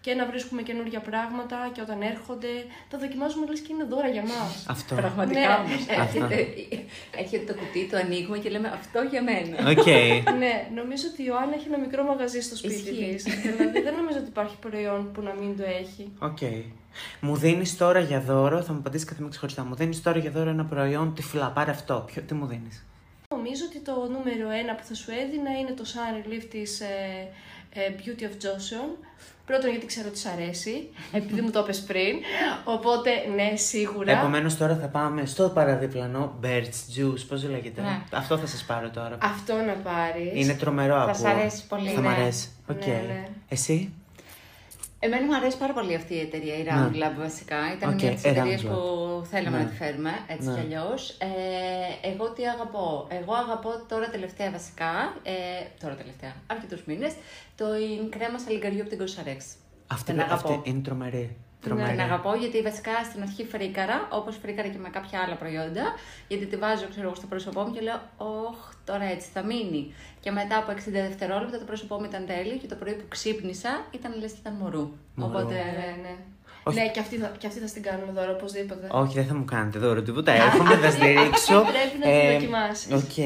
[0.00, 2.48] Και να βρίσκουμε καινούργια πράγματα και όταν έρχονται
[2.90, 4.64] τα δοκιμάζουμε λες και είναι δώρα για μας.
[4.68, 4.94] Αυτό.
[4.94, 5.46] Πραγματικά Ναι.
[5.58, 5.80] όμως.
[6.04, 6.24] Αυτό.
[6.24, 6.46] Έρχεται,
[7.22, 9.70] έρχεται το κουτί, το ανοίγουμε και λέμε αυτό για μένα.
[9.70, 9.86] Οκ.
[10.38, 13.14] ναι, νομίζω ότι η Ιωάννα έχει ένα μικρό μαγαζί στο σπίτι Ισχύει.
[13.14, 13.24] της.
[13.42, 16.12] δηλαδή δεν νομίζω ότι υπάρχει προϊόν που να μην το έχει.
[16.18, 16.38] Οκ.
[17.20, 19.64] Μου δίνεις τώρα για δώρο, θα μου απαντήσεις κάθε μία ξεχωριστά.
[19.64, 21.50] Μου δίνεις τώρα για δώρο ένα προϊόν τυφλά.
[21.50, 22.04] Πάρε αυτό.
[22.06, 22.86] Ποιο, τι μου δίνεις;
[23.38, 27.28] Νομίζω ότι το νούμερο ένα που θα σου έδινα είναι το Sun Relief της ε,
[27.72, 28.88] ε, Beauty of Joseon.
[29.46, 32.16] Πρώτον γιατί ξέρω ότι σ' αρέσει, επειδή μου το είπες πριν.
[32.64, 34.12] Οπότε ναι, σίγουρα.
[34.18, 37.24] Επομένως τώρα θα πάμε στο παραδιπλανό Birch Juice.
[37.28, 38.00] Πώς λέγεται; Ναι.
[38.12, 39.18] Αυτό θα σας πάρω τώρα.
[39.22, 40.32] Αυτό να πάρεις.
[40.34, 41.14] Είναι τρομερό Θα ακούω.
[41.14, 42.08] σ' αρέσει πολύ, Θα μ' ναι.
[42.08, 42.48] αρέσει.
[42.66, 42.86] Ναι, Οκ.
[42.86, 43.28] ναι.
[43.48, 43.92] Εσύ;
[45.00, 47.56] Εμένα μου αρέσει πάρα πολύ αυτή η εταιρεία, η Round Lab βασικά.
[47.76, 48.74] Ήταν Οκ, μια από τις η εταιρείες Round Lab.
[48.74, 49.62] που θέλαμε Ναι.
[49.64, 50.54] να τη φέρουμε έτσι Ναι.
[50.54, 51.10] κι αλλιώς.
[51.10, 55.32] Ε, εγώ τι αγαπώ; Εγώ αγαπώ τώρα τελευταία βασικά, ε,
[55.80, 57.12] τώρα τελευταία, αρκετούς μήνες,
[57.56, 59.44] το η κρέμα σαλιγκαριού από την COSRX.
[59.86, 60.52] Αυτή, Την αγαπώ.
[60.54, 61.36] αυτή είναι τρομερή.
[61.60, 61.90] τρομερή.
[61.90, 65.84] Την αγαπώ γιατί βασικά στην αρχή φρίκαρα, όπως φρίκαρα και με κάποια άλλα προϊόντα.
[66.28, 68.56] Γιατί τη βάζω, ξέρω εγώ, στο πρόσωπό μου και λέω, Ωχ,
[68.90, 69.82] τώρα έτσι θα μείνει.
[70.20, 70.76] Και μετά από 60
[71.08, 74.54] δευτερόλεπτα το πρόσωπό μου ήταν τέλειο και το πρωί που ξύπνησα ήταν λες και ήταν
[74.60, 74.84] μωρού.
[75.14, 75.30] Μωρού.
[75.30, 75.54] Οπότε.
[75.54, 76.14] Ναι, ναι.
[76.62, 76.78] Όχι.
[76.78, 78.88] Ναι, και αυτή, θα, και αυτή θα στην κάνουμε δώρο οπωσδήποτε.
[78.90, 80.32] Όχι, δεν θα μου κάνετε δώρο τίποτα.
[80.32, 81.64] Έρχομαι, θα στηρίξω.
[81.72, 82.92] Πρέπει να τη δοκιμάσεις.
[82.92, 83.16] Οκ.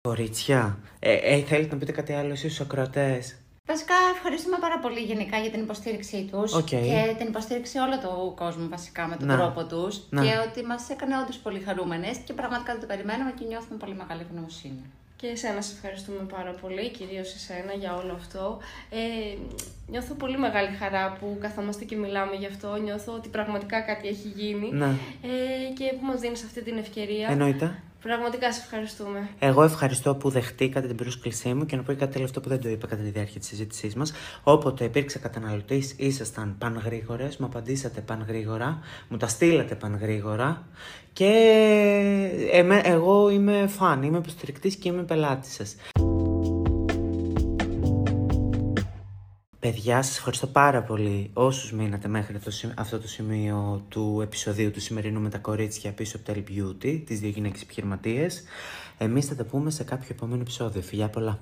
[0.00, 3.39] Κορίτσια, ε, ε, θέλετε να πείτε κάτι άλλο εσείς στους ακροατές;
[3.72, 6.66] Βασικά, ευχαριστούμε πάρα πολύ γενικά για την υποστήριξή τους ΟΚ.
[6.66, 9.36] και την υποστήριξη όλο του κόσμου βασικά με τον Να.
[9.36, 10.00] τρόπο τους.
[10.10, 10.22] Να.
[10.22, 13.94] Και ότι μας έκανε όντως πολύ χαρούμενες και πραγματικά δεν το περιμέναμε και νιώθουμε πολύ
[13.94, 14.82] μεγάλη ευγνωμοσύνη.
[15.16, 18.58] Και εσένα σε ευχαριστούμε πάρα πολύ, κυρίως εσένα για όλο αυτό.
[18.90, 18.98] Ε,
[19.90, 22.76] νιώθω πολύ μεγάλη χαρά που καθόμαστε και μιλάμε γι' αυτό.
[22.76, 24.86] Νιώθω ότι πραγματικά κάτι έχει γίνει Ναι,
[25.22, 27.28] ε, και που μας δίνεις αυτή την ευκαιρία.
[27.30, 27.82] εννοείται.
[28.02, 29.28] Πραγματικά σε ευχαριστούμε.
[29.38, 32.60] Εγώ ευχαριστώ που δεχτήκατε την πρόσκλησή μου και να πω και κάτι τελευταίο που δεν
[32.60, 34.12] το είπα κατά τη διάρκεια της συζήτησής μας.
[34.42, 40.66] Όποτε υπήρξε καταναλωτής, ήσασταν πανγρήγορες, μου απαντήσατε πανγρήγορα, μου τα στείλατε πανγρήγορα
[41.12, 41.30] και
[42.52, 45.76] εμέ, εγώ είμαι φαν, είμαι υποστηρικτής και είμαι πελάτης σας.
[49.60, 54.70] Παιδιά, σας ευχαριστώ πάρα πολύ όσους μείνατε μέχρι το, σι- αυτό το σημείο του επεισοδίου
[54.70, 58.42] του σημερινού με τα κορίτσια πίσω από τα Beauty, τις δύο γυναίκες επιχειρηματίες.
[58.98, 60.82] Εμείς θα τα πούμε σε κάποιο επόμενο επεισόδιο.
[60.82, 61.38] Φιλιά πολλά!